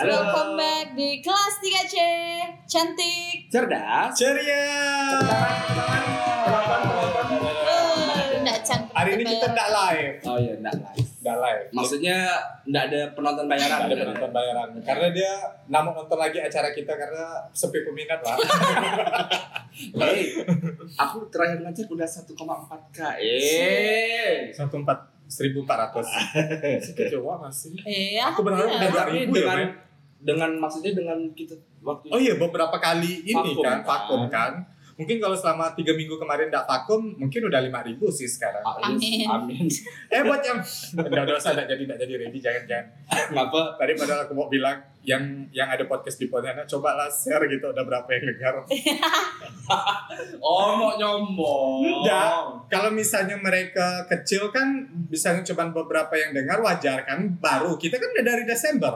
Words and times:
Halo. 0.00 0.16
welcome 0.16 0.56
back 0.56 0.96
di 0.96 1.20
kelas 1.20 1.60
3C 1.60 1.96
Cantik 2.64 3.52
Cerdas. 3.52 4.16
Ceria. 4.16 4.64
Eh, 7.68 8.40
Nggak 8.40 8.58
cantik 8.64 8.96
Hari 8.96 9.10
ini 9.20 9.28
kita 9.28 9.52
tidak 9.52 9.68
live. 9.68 10.16
Oh 10.24 10.40
iya, 10.40 10.56
enggak 10.56 10.72
live. 10.80 11.04
Tidak 11.04 11.36
live. 11.36 11.64
Maksudnya 11.76 12.16
enggak 12.64 12.84
ada 12.88 13.00
penonton 13.12 13.44
bayaran. 13.44 13.68
Tidak 13.68 13.76
ada 13.76 13.92
kan? 13.92 14.00
penonton 14.08 14.30
bayaran. 14.32 14.68
Karena 14.80 15.06
dia 15.12 15.32
namun 15.68 15.92
nonton 15.92 16.16
lagi 16.16 16.38
acara 16.40 16.72
kita 16.72 16.96
karena 16.96 17.24
sepi 17.52 17.84
peminat 17.84 18.24
lah. 18.24 18.36
Hey, 19.70 20.32
aku 20.96 21.28
terakhir 21.28 21.60
ngecek 21.60 21.92
udah 21.92 22.08
1,4 22.08 22.32
k. 22.90 22.98
Eh. 23.20 24.48
Satu 24.48 24.80
empat 24.80 25.12
seribu 25.30 25.62
empat 25.62 25.92
ratus. 25.92 26.08
Masih. 27.46 27.70
Iya 27.86 28.34
Aku 28.34 28.42
berharap 28.42 28.66
iya. 28.66 28.76
udah 28.80 28.88
dua 28.90 29.02
Tapi 29.06 29.12
ribu 29.24 29.34
ya, 29.38 29.46
dengan 30.20 30.52
maksudnya 30.60 30.92
dengan 30.92 31.18
kita 31.32 31.56
waktu 31.80 32.12
Oh 32.12 32.20
iya 32.20 32.36
beberapa 32.36 32.76
kali 32.76 33.24
ini 33.24 33.56
Vakum, 33.56 33.64
kan 33.64 33.78
kan? 33.80 33.88
vakum 33.88 34.22
kan. 34.28 34.52
Mungkin 35.00 35.16
kalau 35.16 35.32
selama 35.32 35.72
tiga 35.72 35.96
minggu 35.96 36.20
kemarin 36.20 36.52
tidak 36.52 36.68
vakum, 36.68 37.00
mungkin 37.16 37.48
udah 37.48 37.64
lima 37.64 37.80
ribu 37.80 38.12
sih 38.12 38.28
sekarang. 38.28 38.60
Ah, 38.60 38.92
Amin. 38.92 39.24
Amin. 39.24 39.64
Eh 40.12 40.20
buat 40.20 40.44
yang 40.44 40.60
udah 40.92 41.24
udah 41.24 41.40
usah 41.40 41.56
nggak 41.56 41.72
jadi 41.72 41.82
nggak 41.88 42.00
jadi 42.04 42.14
ready 42.20 42.36
jangan 42.36 42.62
jangan. 42.68 42.86
Kenapa? 43.32 43.80
Tadi 43.80 43.92
padahal 43.96 44.20
aku 44.28 44.36
mau 44.36 44.52
bilang 44.52 44.76
yang 45.00 45.48
yang 45.56 45.72
ada 45.72 45.88
podcast 45.88 46.20
di 46.20 46.28
Pontianak 46.28 46.68
cobalah 46.68 47.08
share 47.08 47.48
gitu 47.48 47.72
udah 47.72 47.80
berapa 47.80 48.08
yang 48.12 48.24
dengar. 48.28 48.54
Oh, 50.42 50.74
mau 50.74 50.98
nyombong. 50.98 52.02
Enggak. 52.02 52.30
Kalau 52.66 52.90
misalnya 52.90 53.38
mereka 53.38 54.04
kecil 54.04 54.50
kan 54.50 54.66
misalnya 55.06 55.46
cuma 55.46 55.70
beberapa 55.70 56.10
yang 56.18 56.34
dengar 56.34 56.58
wajar 56.60 57.06
kan 57.06 57.38
baru 57.38 57.78
kita 57.78 57.96
kan 57.96 58.10
udah 58.10 58.24
dari 58.26 58.42
Desember 58.44 58.94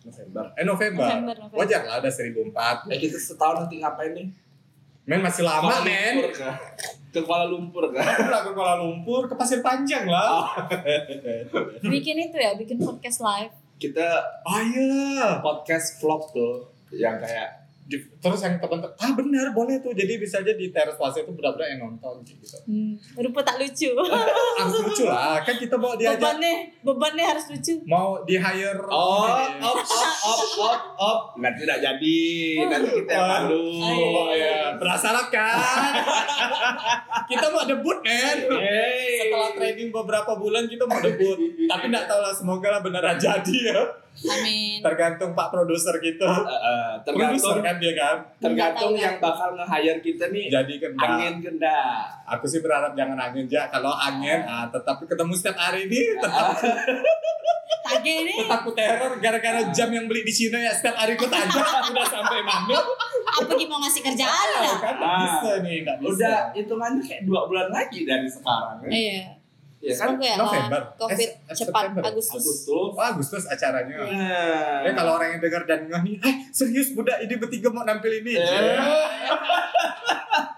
November. 0.00 0.44
eh 0.52 0.62
November, 0.62 1.04
November, 1.04 1.34
November. 1.36 1.56
wajar 1.56 1.82
lah 1.82 1.94
ada 1.98 2.10
1004 2.10 2.88
Eh 2.88 2.98
kita 2.98 3.16
setahun 3.16 3.56
nanti 3.62 3.78
ngapain 3.78 4.12
nih? 4.12 4.28
men 5.04 5.20
masih 5.20 5.40
lama 5.40 5.64
Kuala 5.64 5.82
men 5.82 6.14
Lumpur? 6.20 6.32
Ke 7.08 7.20
Kuala 7.24 7.44
Lumpur 7.44 7.84
kah? 7.88 8.04
pulang 8.20 8.44
ke 8.44 8.52
Kuala 8.52 8.74
Lumpur 8.76 9.22
ke 9.24 9.34
Pasir 9.34 9.58
Panjang 9.58 10.04
lah 10.04 10.52
Bikin 11.94 12.16
itu 12.20 12.36
ya, 12.36 12.52
bikin 12.54 12.76
podcast 12.76 13.18
live 13.20 13.54
Kita 13.76 14.06
oh 14.44 14.60
iya 14.60 15.40
podcast 15.40 15.98
vlog 15.98 16.28
tuh 16.30 16.68
yang 16.90 17.16
kayak 17.16 17.57
terus 17.88 18.40
yang 18.44 18.60
teman-teman 18.60 18.92
ah 19.00 19.10
benar 19.16 19.46
boleh 19.56 19.80
tuh 19.80 19.96
jadi 19.96 20.20
bisa 20.20 20.44
aja 20.44 20.52
di 20.52 20.68
teras 20.68 21.00
plaza 21.00 21.24
itu 21.24 21.32
benar-benar 21.32 21.72
yang 21.72 21.88
nonton 21.88 22.20
gitu 22.28 22.44
hmm. 22.68 23.00
Rupa 23.16 23.40
tak 23.40 23.56
lucu 23.56 23.88
harus 24.60 24.74
lucu 24.84 25.04
lah 25.08 25.40
kan 25.40 25.56
kita 25.56 25.80
mau 25.80 25.96
diajak 25.96 26.20
Bebannya, 26.20 26.54
bebannya 26.84 27.24
harus 27.24 27.44
lucu 27.48 27.80
mau 27.88 28.20
di 28.28 28.36
hire 28.36 28.78
Oh, 28.88 29.30
op, 29.62 29.78
op, 29.78 30.10
op, 30.26 30.42
op, 30.58 30.80
op. 30.98 31.20
Nanti 31.38 31.62
tidak 31.62 31.78
jadi. 31.78 32.20
Nanti 32.66 32.90
kita 33.04 33.12
yang 33.14 33.28
malu. 33.28 33.64
Oh 33.78 34.28
iya, 34.34 34.74
penasaran 34.74 35.26
kan? 35.30 35.54
kita 37.30 37.46
mau 37.52 37.62
debut 37.62 37.98
men. 38.02 38.38
Hey. 38.58 39.28
Setelah 39.28 39.50
training 39.54 39.88
beberapa 39.94 40.32
bulan 40.34 40.66
kita 40.66 40.84
mau 40.88 40.98
debut. 40.98 41.38
Tapi 41.68 41.84
nggak 41.88 42.06
tahu 42.10 42.20
lah 42.20 42.34
semoga 42.34 42.68
lah 42.74 42.80
beneran 42.82 43.16
jadi 43.16 43.56
ya. 43.70 43.80
Amin 44.20 44.78
Tergantung 44.80 45.30
Pak 45.32 45.48
produser 45.48 45.94
kita. 45.96 46.26
Eh, 46.26 46.38
eh, 46.44 46.92
Produser 47.04 47.54
tergantung 47.54 47.58
kan 47.60 47.76
dia 47.76 47.92
kan. 47.94 48.16
tergantung 48.38 48.92
yang 48.94 49.16
bakal 49.16 49.54
nge-hire 49.54 49.98
kita 50.00 50.24
nih 50.28 50.46
Jadi 50.48 50.72
kan 50.76 50.90
nggak. 50.92 51.08
angin 51.08 51.34
kenda. 51.40 51.78
Aku 52.28 52.44
sih 52.44 52.58
berharap 52.58 52.92
jangan 52.92 53.14
angin 53.16 53.46
ya. 53.46 53.66
Kalau 53.68 53.90
angin, 53.90 54.38
ah, 54.40 54.66
tetapi 54.66 55.04
ketemu 55.04 55.32
setiap 55.32 55.56
hari 55.56 55.86
ini 55.86 56.00
tetap 56.16 56.58
Tage 57.80 58.12
ini 58.20 58.34
tetap 58.36 58.60
ku 58.62 58.70
teror 58.70 59.16
gara-gara 59.16 59.64
jam 59.70 59.88
yang 59.88 60.04
beli 60.04 60.20
di 60.20 60.28
Cina 60.30 60.58
ya 60.58 60.68
setiap 60.68 60.92
hari 60.94 61.14
ku 61.14 61.24
tanya 61.24 61.56
udah 61.88 62.04
sampai 62.04 62.42
mana 62.42 62.76
Apa 63.30 63.48
Gi 63.50 63.64
mau 63.64 63.78
ngasih 63.78 64.02
kerjaan 64.02 64.48
Ah, 64.50 64.60
ya? 64.60 64.72
kan 64.76 64.96
bisa 64.98 65.52
nih 65.62 65.76
bisa 65.80 66.04
Udah 66.04 66.36
hitungannya 66.52 67.00
kayak 67.00 67.22
dua 67.24 67.44
bulan 67.44 67.68
lagi 67.68 68.04
dari 68.04 68.28
sekarang. 68.28 68.76
Ya, 68.82 68.90
Iya 68.90 69.20
ya 69.80 69.94
kan? 69.94 70.08
Ya 70.16 70.34
November. 70.34 70.80
Covid 70.96 71.30
Eh, 71.44 71.54
cepat 71.54 71.82
September. 71.86 72.02
Agustus 72.04 72.34
Agustus. 72.36 72.90
Oh, 72.90 72.98
Agustus 72.98 73.44
acaranya. 73.44 73.96
Nah. 74.00 74.82
Ya 74.82 74.90
kalau 74.92 75.16
orang 75.16 75.32
yang 75.32 75.40
dengar 75.40 75.62
dan 75.64 75.86
ngeh 75.86 76.02
nih, 76.04 76.16
eh 76.20 76.34
serius 76.50 76.92
budak 76.92 77.18
ini 77.20 77.34
bertiga 77.34 77.68
mau 77.68 77.82
nampil 77.82 78.12
ini? 78.16 78.34
Eh. 78.34 78.76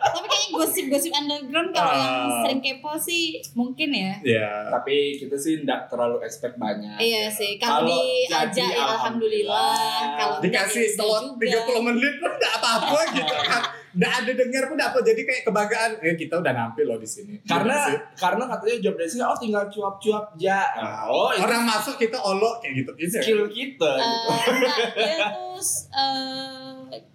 Tapi 0.03 0.27
kayaknya 0.27 0.49
gosip-gosip 0.53 1.13
underground 1.15 1.71
kalau 1.71 1.93
yang 1.93 2.15
Ah. 2.27 2.43
sering 2.43 2.61
kepo 2.61 2.93
sih 2.97 3.25
mungkin 3.53 3.89
ya. 3.91 4.13
Ya. 4.23 4.51
Tapi 4.69 4.97
kita 5.17 5.37
sih 5.37 5.61
tidak 5.61 5.87
terlalu 5.87 6.19
expect 6.21 6.57
banyak. 6.57 6.97
Iya 6.97 7.29
sih, 7.29 7.55
kalau 7.57 7.85
Kalau 7.85 7.93
diajak 8.27 8.69
ya 8.69 8.85
alhamdulillah. 8.91 9.77
Kalau 10.17 10.37
enggak, 10.39 10.67
Dikasih 10.67 10.87
slot 10.91 11.25
juga. 11.37 11.63
30 11.63 11.83
menit 11.85 12.15
pun 12.17 12.31
enggak 12.31 12.53
apa-apa 12.57 12.99
gitu 13.13 13.35
kan. 13.39 13.63
Enggak 13.91 14.13
ada 14.17 14.33
dengar 14.33 14.63
pun 14.67 14.79
apa. 14.79 14.99
Jadi 15.01 15.21
kayak 15.23 15.43
kebanggaan, 15.43 15.91
eh 15.99 16.15
kita 16.15 16.35
udah 16.37 16.53
nampil 16.53 16.85
loh 16.85 16.97
di 16.97 17.05
sini. 17.05 17.35
Karena 17.43 17.75
Gitu 17.75 17.91
sih. 17.91 17.99
karena 18.17 18.45
katanya 18.47 18.77
job 18.81 18.95
desk 18.95 19.19
oh 19.21 19.37
tinggal 19.37 19.65
cuap-cuap 19.67 20.25
ja. 20.37 20.63
Oh, 21.05 21.31
itu 21.31 21.41
orang 21.41 21.63
masuk 21.65 21.95
kita 21.97 22.17
olok 22.17 22.61
kayak 22.61 22.75
gitu. 22.79 22.91
Itu 22.97 23.11
ya. 23.11 23.23
skill 23.23 23.43
kita 23.47 23.93
Eh, 23.93 24.07
gitu. 24.07 24.29
enggak, 24.49 24.79
dia 24.95 25.17
tuh 25.31 25.59
eh, 25.91 26.73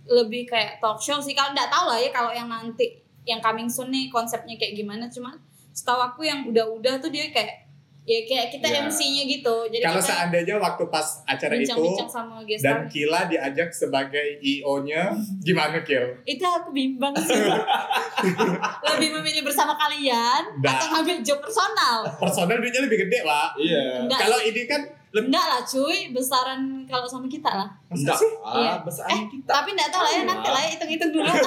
lebih 0.07 0.43
kayak 0.45 0.77
talk 0.77 0.97
show 0.97 1.17
sih. 1.17 1.31
Kalau 1.31 1.51
enggak 1.51 1.67
tahu 1.67 1.85
lah 1.87 1.97
ya 1.97 2.09
kalau 2.09 2.29
yang 2.29 2.45
nanti 2.45 2.85
yang 3.23 3.39
coming 3.39 3.65
soon 3.65 3.89
nih 3.89 4.07
konsepnya 4.07 4.55
kayak 4.55 4.75
gimana. 4.75 5.07
Cuma 5.07 5.33
setahu 5.71 5.99
aku 5.99 6.21
yang 6.23 6.45
udah-udah 6.45 6.99
tuh 6.99 7.09
dia 7.09 7.27
kayak 7.29 7.64
ya 8.05 8.19
kayak 8.21 8.47
kita 8.49 8.67
Ya. 8.67 8.85
MC-nya 8.85 9.23
gitu. 9.27 9.55
Jadi 9.67 9.81
Kalau 9.81 9.97
kita 9.97 10.07
seandainya 10.07 10.55
waktu 10.55 10.83
pas 10.87 11.07
acara 11.23 11.53
itu 11.53 11.65
bincang-bincang 11.65 12.05
sama 12.07 12.35
guest 12.41 12.61
dan. 12.61 12.85
Kila 12.85 13.25
diajak 13.25 13.69
sebagai 13.71 14.37
IO-nya, 14.39 15.09
gimana 15.47 15.81
Kil? 15.81 16.21
Itu 16.23 16.41
aku 16.41 16.69
bimbang 16.69 17.17
sih. 17.17 17.33
lebih 18.87 19.09
memilih 19.11 19.41
bersama 19.43 19.73
kalian 19.75 20.41
Nggak. 20.55 20.69
atau 20.71 20.87
ngambil 20.91 21.17
job 21.21 21.39
personal. 21.39 22.05
Personal 22.15 22.55
duitnya 22.55 22.81
lebih 22.81 23.03
gede, 23.03 23.19
Pak. 23.21 23.49
Iya. 23.57 24.05
Enggak 24.05 24.19
Kalau 24.21 24.39
ini 24.39 24.61
kan 24.63 24.81
lebih 25.11 25.27
Enggak 25.27 25.45
lah 25.47 25.61
cuy, 25.63 25.99
besaran 26.11 26.61
kalau 26.85 27.07
sama 27.07 27.25
kita 27.25 27.47
lah. 27.47 27.69
Enggak, 27.87 28.19
sih? 28.19 28.29
Iya. 28.29 28.69
ah, 28.69 28.77
besar 28.81 29.05
Eh, 29.07 29.21
kita. 29.25 29.49
Tapi 29.49 29.69
enggak 29.71 29.89
tahu 29.89 30.01
lah 30.03 30.11
ya, 30.11 30.21
nanti 30.23 30.47
lah 30.47 30.61
ya 30.61 30.69
hitung-hitung 30.71 31.11
dulu. 31.11 31.25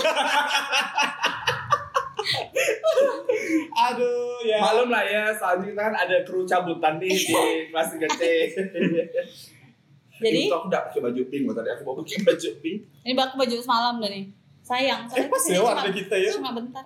Aduh 3.88 4.42
ya. 4.42 4.58
Malum 4.58 4.88
lah 4.88 5.02
ya, 5.02 5.32
soalnya 5.32 5.68
kita 5.68 5.80
kan 5.82 5.94
ada 5.94 6.16
kru 6.22 6.44
cabutan 6.44 6.98
nih 6.98 7.10
di 7.10 7.34
kelas 7.70 7.88
3C. 7.94 8.20
Jadi, 10.18 10.50
Itu 10.50 10.54
aku 10.54 10.66
udah 10.66 10.90
pakai 10.90 11.00
baju 11.00 11.22
pink, 11.30 11.42
tadi 11.48 11.70
aku 11.70 11.82
mau 11.84 11.94
pakai 11.96 12.18
baju 12.26 12.48
pink. 12.58 12.78
ini 13.02 13.14
aku 13.14 13.34
baju 13.38 13.56
semalam 13.56 13.94
dah 13.98 14.10
nih. 14.10 14.24
Sayang, 14.60 15.00
Eh, 15.06 15.08
soalnya 15.08 15.28
pas 15.30 15.38
ke 15.38 15.46
sini 15.46 15.54
ya 15.54 15.62
cuma, 15.62 15.88
kita 15.88 16.14
ya. 16.18 16.30
cuma 16.34 16.50
bentar. 16.52 16.84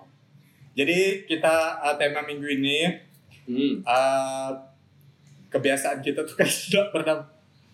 Jadi 0.73 0.97
kita 1.25 1.55
uh, 1.81 1.95
tema 1.97 2.21
minggu 2.21 2.47
ini 2.47 2.77
Hmm. 3.43 3.83
uh, 3.83 4.55
kebiasaan 5.49 5.99
kita 5.99 6.23
tuh 6.23 6.31
kan 6.33 6.47
tidak 6.63 6.95
pernah 6.95 7.27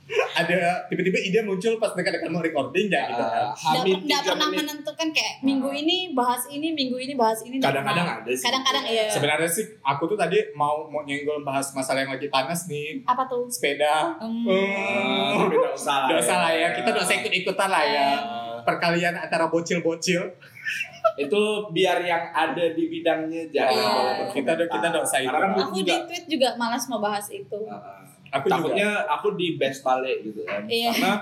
ada 0.10 0.58
tiba-tiba 0.86 1.20
ide 1.20 1.40
muncul 1.42 1.78
pas 1.78 1.92
dekat-dekat 1.92 2.28
mau 2.28 2.40
recording 2.40 2.88
ya 2.88 3.06
gitu 3.08 3.20
kan. 3.20 3.46
Ah, 3.46 3.54
Enggak 3.54 3.74
Hamid 3.78 3.98
enggak 4.00 4.20
tiga 4.20 4.32
pernah 4.32 4.48
menit. 4.48 4.60
menentukan 4.60 5.08
kayak 5.10 5.34
minggu 5.42 5.70
ini 5.72 5.98
bahas 6.12 6.44
ini, 6.48 6.68
minggu 6.72 6.98
ini 6.98 7.14
bahas 7.14 7.40
ini. 7.42 7.58
Kadang-kadang 7.58 8.06
pernah. 8.08 8.22
ada 8.22 8.32
sih. 8.32 8.42
Kadang-kadang 8.42 8.84
iya. 8.86 9.04
Sebenarnya 9.08 9.46
sih 9.48 9.66
aku 9.80 10.04
tuh 10.06 10.16
tadi 10.16 10.38
mau 10.54 10.86
mau 10.86 11.02
nyenggol 11.02 11.42
bahas 11.42 11.70
masalah 11.72 12.02
yang 12.02 12.12
lagi 12.12 12.28
panas 12.28 12.66
nih 12.66 13.04
Apa 13.04 13.24
tuh? 13.24 13.46
sepeda. 13.48 14.18
Hmm. 14.18 14.46
Ah, 14.46 15.38
tapi 15.38 15.56
nggak 15.56 15.74
usah 15.74 15.96
lah. 16.00 16.10
Dosa 16.12 16.36
lah 16.38 16.52
ya, 16.52 16.68
kita 16.74 16.90
dosa 16.90 17.12
ikut-ikutan 17.16 17.68
lah 17.68 17.84
ya. 17.84 18.08
Ah, 18.18 18.58
Perkalian 18.62 19.14
antara 19.16 19.46
bocil-bocil. 19.48 20.26
itu 21.18 21.42
biar 21.70 22.00
yang 22.02 22.32
ada 22.32 22.72
di 22.72 22.88
bidangnya 22.88 23.44
jangan 23.50 23.72
Iya. 23.72 23.84
boleh 23.84 24.14
berkomentar. 24.16 24.32
Kita 24.32 24.52
do- 24.54 24.72
kita 24.72 24.88
dosa 24.90 25.16
itu. 25.18 25.32
Kan 25.34 25.52
Aku 25.52 25.74
di 25.74 25.82
juga, 25.82 25.96
tweet 26.06 26.26
juga 26.30 26.50
malas 26.56 26.84
mau 26.86 27.00
bahas 27.00 27.28
itu. 27.30 27.60
ah, 27.66 27.99
Aku 28.30 28.46
juga. 28.46 28.54
takutnya 28.56 28.90
aku 29.08 29.28
di 29.34 29.58
best 29.58 29.82
balik 29.82 30.22
gitu 30.22 30.42
kan. 30.46 30.66
Iya. 30.66 30.92
Karena 30.94 31.14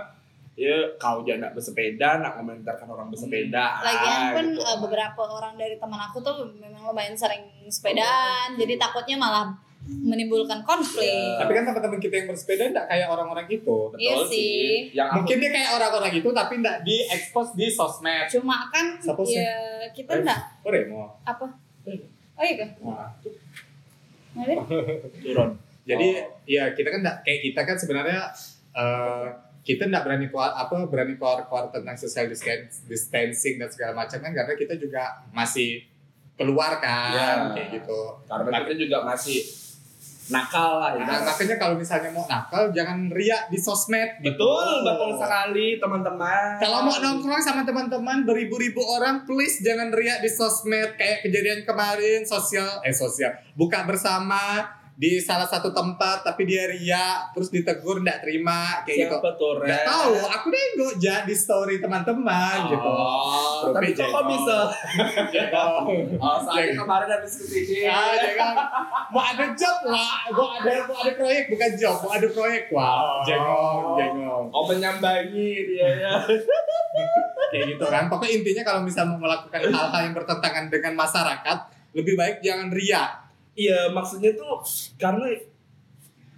ya 0.58 0.76
kau 0.98 1.22
jangan 1.22 1.48
nak 1.48 1.54
bersepeda, 1.54 2.10
nak 2.18 2.34
komentarkan 2.36 2.88
orang 2.90 3.08
bersepeda. 3.08 3.66
Lagian 3.80 4.20
ah, 4.20 4.30
pun 4.34 4.46
gitu. 4.52 4.66
eh, 4.66 4.78
beberapa 4.82 5.22
orang 5.24 5.54
dari 5.54 5.78
teman 5.78 6.02
aku 6.02 6.18
tuh 6.20 6.50
memang 6.58 6.82
lumayan 6.84 7.14
sering 7.14 7.46
sepedaan, 7.70 8.58
jadi 8.58 8.74
takutnya 8.76 9.16
malah 9.16 9.54
menimbulkan 9.88 10.66
konflik. 10.68 11.08
Iya. 11.08 11.40
Tapi 11.40 11.52
kan 11.54 11.64
teman-teman 11.64 12.00
kita 12.02 12.16
yang 12.18 12.28
bersepeda 12.28 12.64
enggak 12.68 12.88
kayak 12.90 13.08
orang-orang 13.08 13.48
itu. 13.48 13.78
Betul 13.88 14.02
Iya 14.02 14.16
sih. 14.28 14.60
Yang 14.92 15.08
aku 15.08 15.16
Mungkin 15.24 15.38
dia 15.40 15.52
kayak 15.56 15.72
orang-orang 15.80 16.14
itu 16.18 16.30
tapi 16.34 16.54
enggak 16.60 16.78
di-expose 16.84 17.52
di 17.56 17.68
sosmed. 17.72 18.26
Cuma 18.28 18.68
kan 18.68 19.00
Siapa 19.00 19.22
sih? 19.24 19.40
ya 19.40 19.56
kita 19.96 20.12
enggak 20.20 20.42
Oh, 20.66 20.72
Remo. 20.74 21.16
apa? 21.24 21.46
Oh 22.36 22.44
iya 22.44 22.56
kan? 22.60 22.70
Nah, 22.82 23.10
Ngalir? 24.36 24.58
turun. 25.24 25.50
Jadi 25.88 26.08
Oh. 26.14 26.44
ya 26.46 26.64
kita 26.72 26.92
kan 26.92 27.02
kayak 27.22 27.40
kita 27.42 27.62
kan 27.64 27.76
sebenarnya 27.76 28.22
eh, 28.74 29.26
kita 29.64 29.84
enggak 29.84 30.04
berani 30.04 30.28
keluar 30.28 30.54
apa 30.54 30.76
berani 30.86 31.16
keluar 31.16 31.44
keluar 31.44 31.68
tentang 31.68 31.96
social 31.96 32.28
distan- 32.28 32.68
distancing 32.86 33.56
dan 33.56 33.68
segala 33.68 33.98
macam 33.98 34.16
kan 34.18 34.32
karena 34.32 34.54
kita 34.54 34.76
juga 34.76 35.04
masih 35.30 35.84
keluar 36.34 36.78
kan 36.78 37.12
Ya. 37.12 37.32
kayak 37.52 37.70
gitu. 37.74 38.00
Karena 38.24 38.62
kita 38.62 38.76
juga 38.78 38.98
masih 39.04 39.40
nakal 40.28 40.78
lah 40.78 40.92
ya. 40.94 41.04
Nah, 41.04 41.24
makanya 41.26 41.56
kalau 41.56 41.76
misalnya 41.76 42.12
mau 42.12 42.28
nakal 42.28 42.68
jangan 42.70 43.08
riak 43.10 43.48
di 43.48 43.56
sosmed. 43.58 44.20
gitu. 44.20 44.36
Betul, 44.36 44.84
betul 44.84 45.10
sekali 45.16 45.68
teman-teman. 45.78 46.60
Kalau 46.60 46.84
mau 46.84 46.94
nongkrong 46.94 47.40
sama 47.42 47.64
teman-teman 47.64 48.24
beribu-ribu 48.24 48.84
orang, 48.84 49.24
please 49.24 49.60
jangan 49.60 49.88
riak 49.90 50.20
di 50.20 50.28
sosmed 50.28 50.94
kayak 50.94 51.24
kejadian 51.24 51.64
kemarin 51.64 52.22
sosial 52.24 52.68
eh 52.84 52.92
sosial 52.92 53.34
buka 53.54 53.88
bersama 53.88 54.68
di 54.98 55.22
salah 55.22 55.46
satu 55.46 55.70
tempat 55.70 56.26
tapi 56.26 56.50
dia 56.50 56.66
riak 56.66 57.30
terus 57.38 57.54
ditegur 57.54 58.02
nggak 58.02 58.18
terima 58.26 58.82
kayak 58.82 59.06
gitu. 59.06 59.14
Siapa 59.22 59.30
tuh, 59.38 59.62
Ren? 59.62 59.70
Nggak 59.70 59.84
tahu, 59.86 60.14
aku 60.26 60.46
nengok 60.50 60.94
ja 60.98 61.22
di 61.22 61.36
story 61.38 61.78
teman-teman 61.78 62.74
gitu. 62.74 62.82
Oh, 62.82 63.70
Tapi 63.78 63.94
tapi 63.94 64.10
kok 64.10 64.26
bisa? 64.26 64.58
Oh, 66.18 66.38
saya 66.42 66.74
kemarin 66.74 67.08
habis 67.14 67.30
ke 67.30 67.46
sini. 67.46 67.86
Ah, 67.86 68.10
jangan. 68.18 68.56
Mau 69.14 69.22
ada 69.22 69.46
job 69.54 69.78
lah, 69.86 70.34
mau 70.34 70.50
ada 70.58 70.90
mau 70.90 70.98
ada 71.06 71.14
proyek 71.14 71.54
bukan 71.54 71.72
job, 71.78 72.02
mau 72.02 72.12
ada 72.18 72.28
proyek 72.34 72.74
wah. 72.74 73.22
Jengong, 73.22 74.02
jengong. 74.02 74.46
Oh, 74.50 74.66
menyambangi 74.66 75.78
dia 75.78 75.90
ya. 76.10 76.14
Kayak 77.54 77.78
gitu 77.78 77.86
kan. 77.86 78.10
Pokoknya 78.10 78.34
intinya 78.42 78.64
kalau 78.66 78.82
misalnya 78.82 79.14
mau 79.14 79.30
melakukan 79.30 79.62
hal-hal 79.62 80.02
yang 80.10 80.16
bertentangan 80.18 80.74
dengan 80.74 80.98
masyarakat, 80.98 81.58
lebih 81.94 82.18
baik 82.18 82.42
jangan 82.42 82.74
riak. 82.74 83.27
Iya, 83.58 83.90
maksudnya 83.90 84.32
tuh 84.32 84.62
karena 84.96 85.26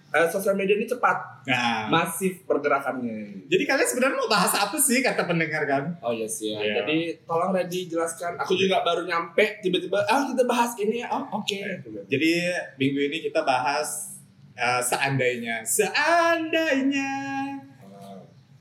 eh, 0.10 0.28
sosial 0.28 0.56
media 0.56 0.74
ini 0.74 0.88
cepat, 0.88 1.44
Nah, 1.46 1.86
masif 1.88 2.42
pergerakannya. 2.44 3.46
jadi 3.46 3.64
kalian 3.64 3.86
sebenarnya 3.86 4.18
mau 4.18 4.26
bahas 4.28 4.54
apa 4.54 4.74
sih 4.76 5.02
kata 5.02 5.26
pendengar 5.26 5.66
kan? 5.66 5.84
Oh 6.00 6.10
yes 6.10 6.40
ya. 6.40 6.58
Iya. 6.58 6.74
Jadi 6.82 6.98
tolong 7.24 7.52
Reddy 7.52 7.86
jelaskan. 7.86 8.38
Aku 8.38 8.54
juga 8.54 8.82
baru 8.82 9.04
nyampe 9.04 9.60
tiba-tiba 9.60 10.02
ah 10.02 10.26
kita 10.26 10.46
bahas 10.46 10.74
ini 10.78 11.02
ya. 11.02 11.08
Oh 11.10 11.28
oke. 11.36 11.60
Jadi 12.06 12.32
minggu 12.76 13.00
ini 13.04 13.18
kita 13.22 13.44
bahas 13.44 14.18
eh, 14.54 14.82
seandainya, 14.82 15.62
seandainya. 15.62 17.12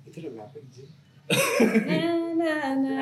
Itu 0.05 0.19
lagu 0.21 0.39
apa 0.41 0.59
sih? 0.69 0.89
Na, 2.39 2.73
na, 2.73 2.73
na, 2.73 2.97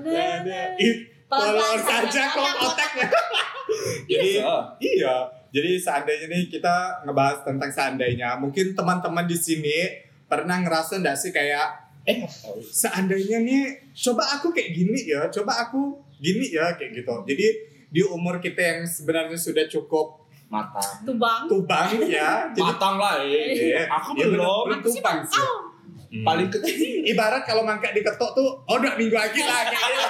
na, 0.00 0.24
na. 0.42 0.60
It- 0.76 1.15
Tolong 1.38 1.78
saja 1.78 2.22
kok 2.28 2.44
otaknya. 2.64 3.08
Jadi 4.10 4.38
Iya. 4.38 4.54
iya, 4.78 5.14
jadi 5.48 5.74
seandainya 5.74 6.26
nih 6.28 6.46
kita 6.48 7.02
ngebahas 7.02 7.42
tentang 7.42 7.66
seandainya, 7.68 8.38
mungkin 8.38 8.72
teman-teman 8.72 9.26
di 9.26 9.34
sini 9.34 9.90
pernah 10.24 10.62
ngerasa 10.62 11.02
nggak 11.02 11.16
sih 11.16 11.30
kayak 11.30 11.84
Eh, 12.06 12.22
seandainya 12.62 13.42
nih 13.42 13.66
coba 13.92 14.38
aku 14.38 14.54
kayak 14.54 14.70
gini 14.70 15.10
ya, 15.10 15.26
coba 15.26 15.66
aku 15.66 15.90
gini 16.16 16.54
ya 16.54 16.70
kayak 16.78 16.94
gitu. 16.94 17.10
Jadi 17.26 17.46
di 17.90 18.02
umur 18.06 18.38
kita 18.38 18.62
yang 18.62 18.80
sebenarnya 18.86 19.34
sudah 19.34 19.66
cukup 19.66 20.22
matang. 20.46 21.02
Tuh 21.02 21.18
bang. 21.18 21.42
tubang 21.50 21.90
ya, 22.06 22.46
jadi 22.54 22.62
Matang 22.62 22.94
lah 22.96 23.18
ya. 23.18 23.42
Iya. 23.50 23.82
Aku 23.90 24.14
Ya, 24.14 24.30
bener, 24.30 24.38
belum. 24.38 24.78
tubang 24.78 25.18
sih. 25.26 25.42
Hmm. 26.06 26.24
Paling 26.24 26.48
kecil 26.50 26.74
Ibarat 27.12 27.42
kalau 27.42 27.62
mangkak 27.62 27.92
diketok 27.92 28.30
tuh, 28.34 28.48
oh 28.62 28.74
udah 28.76 28.94
minggu 28.94 29.14
lagi 29.14 29.40
lah 29.42 29.66
kayaknya. 29.66 30.06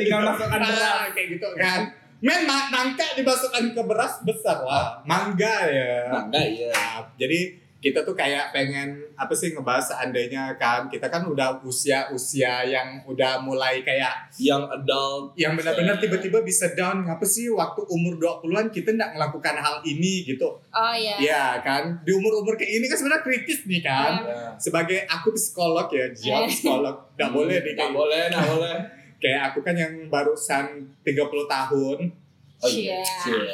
tinggal 0.00 0.20
masukkan 0.24 0.60
beras. 0.60 0.80
Nah, 0.80 1.08
kayak 1.12 1.28
gitu 1.36 1.48
kan. 1.56 1.80
Men 2.18 2.40
ma- 2.50 2.68
nangka 2.68 3.14
dimasukkan 3.14 3.78
ke 3.78 3.82
beras 3.86 4.14
besar 4.26 4.58
lah. 4.66 4.98
Mangga 5.06 5.70
ya. 5.70 6.10
Nah, 6.10 6.22
enggak 6.26 6.46
ya. 6.50 6.70
Nah, 6.74 7.06
jadi 7.14 7.67
kita 7.78 8.02
tuh 8.02 8.10
kayak 8.10 8.50
pengen 8.50 8.98
apa 9.14 9.30
sih 9.30 9.54
ngebahas 9.54 9.94
seandainya 9.94 10.50
kan 10.58 10.90
kita 10.90 11.06
kan 11.06 11.22
udah 11.22 11.62
usia-usia 11.62 12.66
yang 12.66 12.98
udah 13.06 13.38
mulai 13.38 13.86
kayak 13.86 14.26
Yang 14.34 14.66
adult 14.66 15.24
yang 15.38 15.54
benar-benar 15.54 15.94
tiba-tiba 15.96 16.42
bisa 16.42 16.74
down 16.74 17.06
ngapa 17.06 17.22
sih 17.22 17.46
waktu 17.46 17.86
umur 17.86 18.18
20-an 18.18 18.74
kita 18.74 18.98
nggak 18.98 19.14
melakukan 19.14 19.54
hal 19.58 19.78
ini 19.86 20.26
gitu. 20.26 20.58
Oh 20.74 20.94
iya. 20.94 21.14
Iya 21.22 21.44
kan? 21.62 22.02
Di 22.02 22.10
umur-umur 22.10 22.58
kayak 22.58 22.82
ini 22.82 22.86
kan 22.90 22.98
sebenarnya 22.98 23.22
kritis 23.22 23.62
nih 23.64 23.78
kan. 23.78 24.12
Ya. 24.26 24.50
Sebagai 24.58 25.06
aku 25.06 25.30
psikolog 25.38 25.86
ya, 25.94 26.10
jawab 26.10 26.50
psikolog. 26.50 26.96
Nggak 27.14 27.30
boleh 27.30 27.56
nih 27.62 27.72
Nggak 27.78 27.92
boleh, 27.94 28.22
nggak 28.26 28.46
boleh. 28.50 28.76
kayak 29.18 29.40
aku 29.50 29.58
kan 29.62 29.74
yang 29.74 29.94
barusan 30.06 30.66
30 31.02 31.14
tahun 31.46 31.98
Oh 32.58 32.66
Iya. 32.66 32.98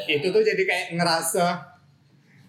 itu 0.08 0.32
tuh 0.32 0.40
jadi 0.40 0.62
kayak 0.64 0.86
ngerasa 0.96 1.73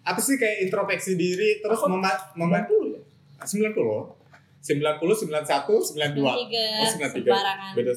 apa 0.05 0.19
sih 0.19 0.35
kayak 0.35 0.63
introspeksi 0.63 1.13
diri 1.15 1.59
terus 1.59 1.75
Aku- 1.75 1.89
mema 1.91 2.13
mema 2.33 2.61
90 2.61 2.93
ya? 2.93 3.01
90 3.41 4.13
90 4.61 5.01
91 5.25 5.81
92 5.93 6.13
Tiga. 6.15 6.65
Oh, 6.79 6.87
93. 6.87 7.25
Sembarangan. 7.25 7.73
beda 7.73 7.93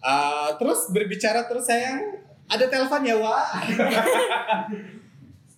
Eh, 0.00 0.50
terus 0.56 0.88
berbicara 0.88 1.44
terus 1.44 1.64
sayang 1.66 2.00
ada 2.46 2.64
telepon 2.66 3.02
ya 3.02 3.16
Wak 3.16 3.44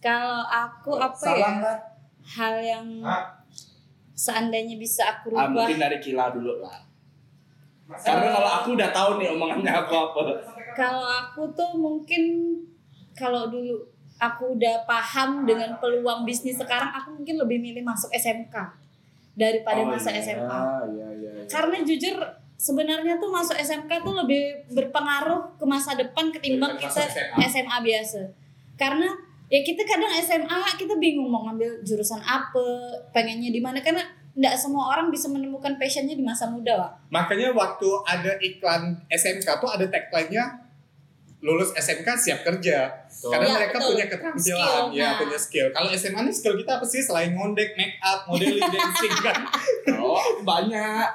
Kalau 0.01 0.43
aku 0.45 0.99
apa 0.99 1.15
ya? 1.31 1.51
Lah. 1.57 1.79
Hal 2.25 2.55
yang 2.59 2.87
Hah? 3.01 3.39
seandainya 4.13 4.75
bisa 4.77 5.07
aku 5.09 5.31
Ah, 5.33 5.47
rubah. 5.47 5.63
mungkin 5.63 5.79
dari 5.79 5.99
Kila 5.99 6.31
dulu 6.31 6.59
lah. 6.59 6.75
Karena 7.93 8.33
kalau 8.33 8.51
aku 8.53 8.69
udah 8.75 8.91
tahu 8.91 9.11
nih 9.17 9.29
omongannya 9.31 9.73
aku 9.77 9.95
apa. 9.95 10.21
Kalau 10.73 11.05
aku 11.05 11.43
tuh 11.53 11.71
mungkin 11.73 12.23
kalau 13.13 13.47
dulu 13.47 13.79
aku 14.23 14.55
udah 14.55 14.87
paham 14.87 15.43
dengan 15.43 15.75
peluang 15.83 16.23
bisnis 16.23 16.55
sekarang, 16.55 16.95
aku 16.95 17.19
mungkin 17.19 17.35
lebih 17.43 17.59
milih 17.59 17.83
masuk 17.83 18.07
SMK 18.15 18.55
daripada 19.35 19.83
Oh, 19.83 19.91
masa 19.91 20.15
iya, 20.15 20.23
SMA. 20.23 20.47
Iya, 20.95 21.09
iya, 21.19 21.31
iya. 21.43 21.45
Karena 21.51 21.83
jujur 21.83 22.15
sebenarnya 22.55 23.19
tuh 23.19 23.35
masuk 23.35 23.59
SMK 23.59 23.91
tuh 24.07 24.15
lebih 24.15 24.63
berpengaruh 24.71 25.59
ke 25.59 25.65
masa 25.67 25.99
depan 25.99 26.31
ketimbang 26.31 26.79
Daripada 26.79 27.03
kita 27.03 27.11
SMA. 27.11 27.37
SMA 27.51 27.77
biasa. 27.83 28.21
Karena 28.79 29.09
ya 29.51 29.61
kita 29.67 29.83
kadang 29.83 30.13
SMA 30.23 30.59
kita 30.79 30.95
bingung 31.03 31.27
mau 31.27 31.43
ngambil 31.51 31.83
jurusan 31.83 32.23
apa, 32.23 32.63
pengennya 33.11 33.51
di 33.51 33.59
mana 33.59 33.83
karena 33.83 34.07
tidak 34.33 34.57
semua 34.57 34.97
orang 34.97 35.13
bisa 35.13 35.29
menemukan 35.29 35.77
passionnya 35.77 36.17
di 36.17 36.25
masa 36.25 36.49
muda, 36.49 36.73
Wak. 36.73 37.13
makanya 37.13 37.53
waktu 37.53 37.85
ada 38.09 38.33
iklan 38.41 38.97
SMK 39.13 39.45
tuh 39.61 39.69
ada 39.69 39.85
tagline-nya 39.93 40.57
lulus 41.43 41.75
SMK 41.75 42.07
siap 42.17 42.41
kerja 42.43 42.87
karena 43.21 43.45
Ya, 43.45 43.55
mereka 43.57 43.77
betul. 43.77 43.89
punya 43.93 44.07
keterampilan 44.07 44.39
Skill, 44.39 44.95
ya 44.95 45.03
nah. 45.05 45.19
punya 45.19 45.35
skill 45.37 45.67
kalau 45.71 45.89
SMA 45.93 46.21
nih 46.23 46.33
skill 46.33 46.55
kita 46.57 46.73
apa 46.73 46.87
sih 46.87 47.03
selain 47.03 47.31
ngondek 47.33 47.75
make 47.75 47.99
up 48.01 48.23
modeling 48.25 48.63
dancing 48.73 49.15
kan 49.21 49.43
Oh, 49.93 50.23
banyak. 50.41 51.09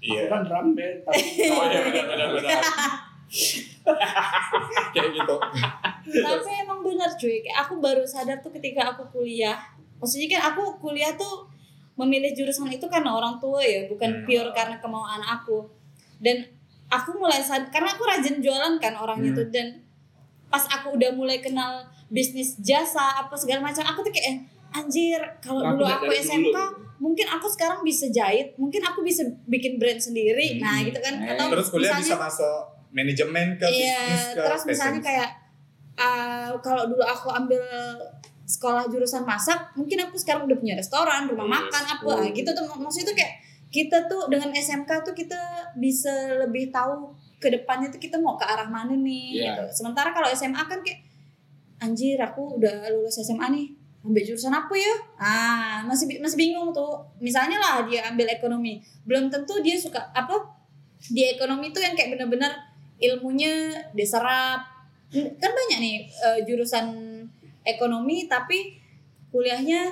Aku 0.00 0.26
kan 0.26 0.42
drum 0.42 0.74
band. 0.74 0.98
Tapi... 1.04 1.18
oh 1.48 1.64
iya 1.64 1.80
benar 1.84 2.04
benar 2.08 2.28
benar 2.32 2.62
kayak 4.92 5.10
gitu 5.10 5.36
Tapi 6.12 6.50
emang 6.58 6.80
benar 6.82 7.10
cuy, 7.12 7.40
kayak 7.40 7.58
aku 7.60 7.78
baru 7.78 8.02
sadar 8.04 8.38
tuh 8.38 8.50
ketika 8.52 8.92
aku 8.92 9.02
kuliah. 9.10 9.56
Maksudnya 9.98 10.26
kan 10.32 10.52
aku 10.52 10.76
kuliah 10.78 11.14
tuh 11.14 11.46
memilih 11.94 12.34
jurusan 12.34 12.66
itu 12.68 12.84
karena 12.86 13.10
orang 13.10 13.38
tua 13.38 13.62
ya, 13.62 13.86
bukan 13.86 14.10
Hmm. 14.10 14.24
pure 14.26 14.50
karena 14.50 14.76
kemauan 14.78 15.22
aku. 15.22 15.64
Dan 16.18 16.42
aku 16.92 17.16
mulai 17.16 17.40
sadar 17.40 17.68
karena 17.68 17.88
aku 17.90 18.04
rajin 18.04 18.36
jualan 18.38 18.76
kan 18.76 18.92
orangnya 18.94 19.32
Hmm. 19.32 19.38
tuh 19.38 19.48
dan 19.48 19.66
pas 20.46 20.68
aku 20.68 20.94
udah 20.94 21.10
mulai 21.10 21.40
kenal 21.40 21.80
bisnis 22.06 22.60
jasa 22.60 23.00
apa 23.18 23.32
segala 23.32 23.64
macam, 23.64 23.80
aku 23.82 24.04
tuh 24.04 24.12
kayak 24.12 24.28
eh, 24.28 24.38
anjir 24.74 25.16
kalau 25.40 25.64
dulu 25.72 25.84
aku 25.84 26.12
SMK 26.12 26.52
dulu. 26.52 26.76
mungkin 26.98 27.26
aku 27.26 27.48
sekarang 27.48 27.80
bisa 27.80 28.06
jahit, 28.08 28.52
mungkin 28.54 28.78
aku 28.80 29.00
bisa 29.00 29.24
bikin 29.46 29.76
brand 29.76 29.96
sendiri. 29.98 30.60
Nah, 30.60 30.76
Hmm. 30.76 30.86
gitu 30.86 30.98
kan. 30.98 31.14
Eh, 31.18 31.32
Atau 31.32 31.46
terus 31.50 31.66
kuliah 31.66 31.96
misalnya- 31.96 32.04
bisa 32.04 32.16
masuk 32.20 32.56
manajemen 32.90 33.46
ke 33.56 33.64
Iya, 33.64 33.96
bisnis 34.04 34.24
ke 34.28 34.40
terus 34.44 34.62
misalnya 34.68 35.00
kayak 35.00 35.28
uh, 35.94 36.52
kalau 36.60 36.84
dulu 36.86 37.00
aku 37.02 37.28
ambil 37.28 37.62
sekolah 38.44 38.84
jurusan 38.86 39.24
masak, 39.24 39.56
mungkin 39.72 39.96
aku 40.02 40.14
sekarang 40.14 40.44
udah 40.44 40.54
punya 40.54 40.74
restoran, 40.74 41.24
rumah 41.24 41.46
Yes. 41.46 41.54
makan 41.58 41.84
apa 41.90 42.04
Oh. 42.04 42.20
gitu 42.28 42.50
tuh 42.50 42.64
maksudnya 42.76 43.08
tuh 43.08 43.16
kayak 43.16 43.32
kita 43.72 44.04
tuh 44.04 44.28
dengan 44.28 44.52
SMK 44.52 44.90
tuh 45.00 45.16
kita 45.16 45.40
bisa 45.74 46.12
lebih 46.38 46.68
tahu 46.68 47.16
ke 47.40 47.48
depannya 47.48 47.88
tuh 47.88 47.98
kita 47.98 48.20
mau 48.20 48.36
ke 48.36 48.44
arah 48.44 48.68
mana 48.68 48.92
nih 48.92 49.40
Iya. 49.40 49.56
gitu. 49.56 49.82
Sementara 49.82 50.12
kalau 50.12 50.28
SMA 50.28 50.60
kan 50.62 50.78
kayak 50.78 51.00
anjir 51.80 52.20
aku 52.20 52.60
udah 52.60 52.86
lulus 52.92 53.18
SMA 53.18 53.48
nih 53.50 53.66
ambil 54.02 54.22
jurusan 54.22 54.52
apa 54.52 54.74
ya? 54.74 54.94
Ah, 55.16 55.76
masih 55.82 56.20
masih 56.20 56.36
bingung 56.36 56.70
tuh. 56.70 57.00
Misalnya 57.18 57.56
lah 57.56 57.82
dia 57.82 58.06
ambil 58.06 58.28
ekonomi, 58.28 58.78
belum 59.02 59.26
tentu 59.26 59.58
dia 59.58 59.74
suka 59.74 59.98
apa? 60.12 60.36
Di 61.02 61.34
ekonomi 61.34 61.72
tuh 61.72 61.82
yang 61.82 61.96
kayak 61.96 62.14
benar-benar 62.14 62.50
ilmunya 62.98 63.72
diserap. 63.90 64.62
Kan 65.10 65.50
banyak 65.50 65.78
nih 65.78 65.96
eh, 66.06 66.38
jurusan 66.44 66.86
ekonomi 67.62 68.26
tapi 68.26 68.78
kuliahnya 69.30 69.90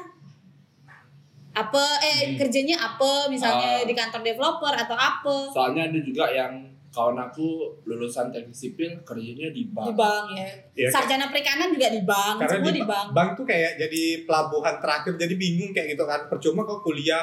apa 1.52 1.84
eh 1.98 2.18
Hmm. 2.24 2.36
kerjanya 2.36 2.76
apa 2.76 3.26
misalnya 3.26 3.70
Ah. 3.76 3.82
di 3.82 3.90
kantor 3.90 4.22
developer 4.22 4.70
atau 4.72 4.94
apa 4.94 5.36
Soalnya 5.50 5.82
ada 5.86 5.98
juga 5.98 6.26
yang 6.28 6.52
kawan 6.88 7.14
aku 7.16 7.46
lulusan 7.84 8.28
teknik 8.28 8.50
sipil 8.52 8.90
kerjanya 9.00 9.46
di 9.48 9.62
di 9.62 9.64
bank. 9.68 9.94
bank 9.94 10.26
ya. 10.32 10.46
Iya, 10.76 10.88
Sarjana 10.90 11.26
perikanan 11.26 11.70
juga 11.70 11.86
di 11.86 12.02
bank, 12.02 12.34
karena 12.40 12.50
semua 12.52 12.66
di, 12.68 12.74
di 12.76 12.84
bank. 12.84 13.06
bank 13.12 13.30
tuh 13.32 13.44
kayak 13.44 13.72
jadi 13.78 14.02
pelabuhan 14.24 14.76
terakhir 14.76 15.12
jadi 15.16 15.34
bingung 15.36 15.70
kayak 15.70 15.94
gitu 15.94 16.02
kan 16.04 16.26
percuma 16.26 16.62
kok 16.62 16.82
kuliah 16.82 17.22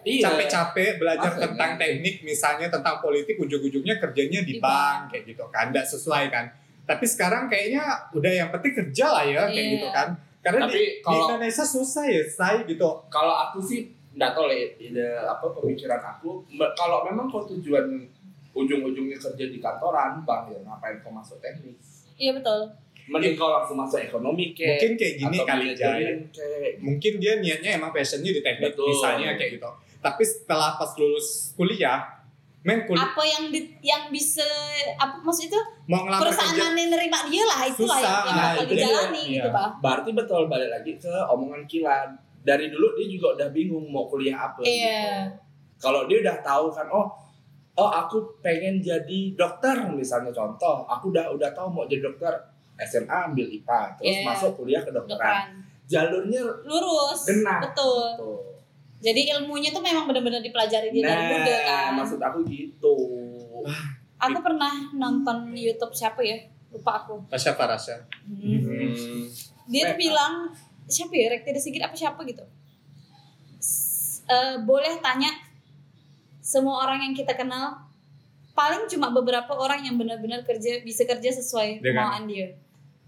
Iya. 0.00 0.20
capek-capek 0.28 0.98
belajar 0.98 1.32
tentang 1.32 1.70
teknik 1.74 2.20
misalnya 2.22 2.68
tentang 2.68 3.00
politik 3.00 3.34
ujung-ujungnya 3.36 3.96
kerjanya 3.96 4.40
di, 4.40 4.58
Di 4.58 4.60
bank 4.60 5.08
kayak 5.08 5.24
gitu 5.26 5.46
kan 5.48 5.70
nggak 5.70 5.86
sesuai 5.86 6.28
kan 6.28 6.44
tapi 6.84 7.04
sekarang 7.04 7.46
kayaknya 7.46 7.80
udah 8.12 8.28
yang 8.30 8.50
penting 8.50 8.74
kerja 8.76 9.06
lah 9.08 9.24
ya 9.24 9.42
kayak 9.46 9.56
Iya. 9.56 9.72
gitu 9.72 9.88
kan 9.90 10.08
Karena 10.44 10.68
Tapi 10.68 10.76
di, 10.76 10.84
di 10.84 11.00
kalau- 11.00 11.24
Indonesia 11.26 11.64
susah 11.64 12.04
ya, 12.04 12.22
say 12.22 12.68
gitu. 12.68 12.88
Kalau 13.08 13.34
aku 13.40 13.58
sih 13.58 13.88
nggak 14.12 14.30
tahu 14.30 14.44
lah 14.44 14.56
ide 14.76 15.06
apa 15.18 15.46
pemikiran 15.50 15.98
aku. 15.98 16.44
Kalau 16.76 17.02
memang 17.02 17.26
kau 17.26 17.48
tujuan 17.48 18.04
ujung-ujungnya 18.52 19.16
kerja 19.16 19.44
di 19.48 19.58
kantoran, 19.58 20.20
bang 20.22 20.42
ya 20.46 20.58
ngapain 20.62 21.00
kau 21.00 21.10
masuk 21.10 21.40
teknik? 21.40 21.74
Iya 22.14 22.36
betul. 22.36 22.70
Mending 23.04 23.34
kau 23.34 23.50
langsung 23.50 23.76
masuk 23.76 24.00
ekonomi 24.00 24.52
ke 24.52 24.64
Mungkin 24.64 24.92
kayak 24.94 25.14
gini 25.18 25.36
atau 25.36 25.46
kali 25.46 25.64
aja. 25.72 25.86
Mungkin 26.78 27.12
dia 27.18 27.32
niatnya 27.36 27.70
emang 27.76 27.90
passionnya 27.90 28.30
di 28.30 28.40
teknik 28.40 28.72
Betul. 28.72 28.88
misalnya 28.92 29.34
kayak 29.34 29.58
gitu. 29.58 29.70
Tapi 29.98 30.22
setelah 30.22 30.76
pas 30.76 30.92
lulus 30.96 31.52
kuliah, 31.52 32.04
men 32.64 32.78
kuliah 32.82 33.04
Apa 33.04 33.22
yang 33.22 33.44
di, 33.48 33.60
yang 33.78 34.08
bisa 34.08 34.44
apa 34.96 35.20
maksud 35.20 35.46
itu 35.46 35.60
mau 35.84 36.08
perusahaan 36.08 36.48
kerja 36.48 36.64
mana 36.64 36.80
yang 36.80 36.90
nerima 36.90 37.18
dia 37.28 37.44
lah 37.44 37.60
itulah 37.62 37.94
Susah. 37.94 38.08
yang, 38.08 38.24
yang 38.24 38.34
Nah, 38.34 38.44
bakal 38.46 38.64
itu 38.64 38.72
dijalani 38.74 39.20
Iya. 39.20 39.34
gitu 39.34 39.48
pak. 39.50 39.68
Berarti 39.78 40.10
betul 40.10 40.42
balik 40.48 40.70
lagi 40.70 40.92
ke 40.96 41.12
omongan 41.26 41.62
Kilan. 41.64 42.08
Dari 42.40 42.66
dulu 42.68 42.86
dia 42.94 43.06
juga 43.06 43.26
udah 43.34 43.48
bingung 43.50 43.84
mau 43.86 44.04
kuliah 44.04 44.36
apa. 44.42 44.60
Iya. 44.60 44.72
gitu. 44.72 45.12
Kalau 45.78 46.04
dia 46.04 46.18
udah 46.20 46.36
tahu 46.40 46.66
kan, 46.70 46.88
oh, 46.88 47.06
oh 47.74 47.90
aku 47.90 48.16
pengen 48.40 48.80
jadi 48.80 49.20
dokter 49.34 49.76
misalnya 49.86 50.30
contoh, 50.30 50.84
aku 50.84 51.12
udah 51.12 51.28
udah 51.30 51.52
tahu 51.52 51.68
mau 51.68 51.84
jadi 51.84 52.00
dokter 52.02 52.32
SMA 52.76 53.28
ambil 53.28 53.44
IPA, 53.46 53.80
terus 53.94 54.08
Iya. 54.10 54.24
masuk 54.24 54.50
kuliah 54.56 54.80
kedokteran. 54.80 55.20
Dokteran. 55.20 55.46
Jalurnya 55.84 56.40
Lurus. 56.64 57.28
Genah. 57.28 57.60
Betul. 57.60 58.04
tuh. 58.16 58.40
Jadi 59.04 59.28
ilmunya 59.28 59.68
tuh 59.68 59.84
memang 59.84 60.08
benar-benar 60.08 60.40
dipelajari 60.40 60.88
dia 60.88 61.04
dari 61.04 61.24
muda 61.28 61.54
kan. 61.60 61.76
Nah, 61.92 62.00
maksud 62.00 62.16
aku 62.18 62.38
gitu. 62.48 62.94
Aku 64.16 64.38
pernah 64.40 64.72
nonton 64.90 65.52
YouTube 65.52 65.92
siapa 65.92 66.24
ya? 66.24 66.40
Lupa 66.72 67.04
aku. 67.04 67.20
Rasya 67.28 67.52
Farasya. 67.52 67.96
Hmm. 68.24 68.64
Hmm. 68.64 69.24
Dia 69.68 69.92
tuh 69.92 69.98
bilang 70.00 70.34
siapa 70.88 71.12
ya? 71.12 71.36
Rekti 71.36 71.60
Sigit 71.60 71.84
apa 71.84 71.92
siapa 71.92 72.16
gitu. 72.24 72.40
S- 73.60 74.24
eh, 74.24 74.56
boleh 74.64 74.96
tanya 74.98 75.28
semua 76.40 76.84
orang 76.84 77.04
yang 77.04 77.14
kita 77.14 77.36
kenal 77.36 77.84
paling 78.54 78.86
cuma 78.86 79.10
beberapa 79.10 79.52
orang 79.52 79.84
yang 79.84 79.96
benar-benar 79.96 80.40
kerja 80.42 80.80
bisa 80.80 81.04
kerja 81.04 81.28
sesuai 81.28 81.84
Dengan- 81.84 82.08
kemauan 82.08 82.24
dia. 82.24 82.48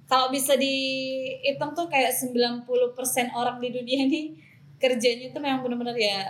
Kalau 0.06 0.30
bisa 0.30 0.54
dihitung 0.54 1.74
tuh 1.74 1.88
kayak 1.88 2.14
90% 2.14 2.62
orang 3.32 3.58
di 3.58 3.74
dunia 3.74 4.06
ini 4.06 4.38
kerjanya 4.76 5.32
tuh 5.32 5.40
memang 5.40 5.62
benar-benar 5.62 5.96
ya 5.96 6.22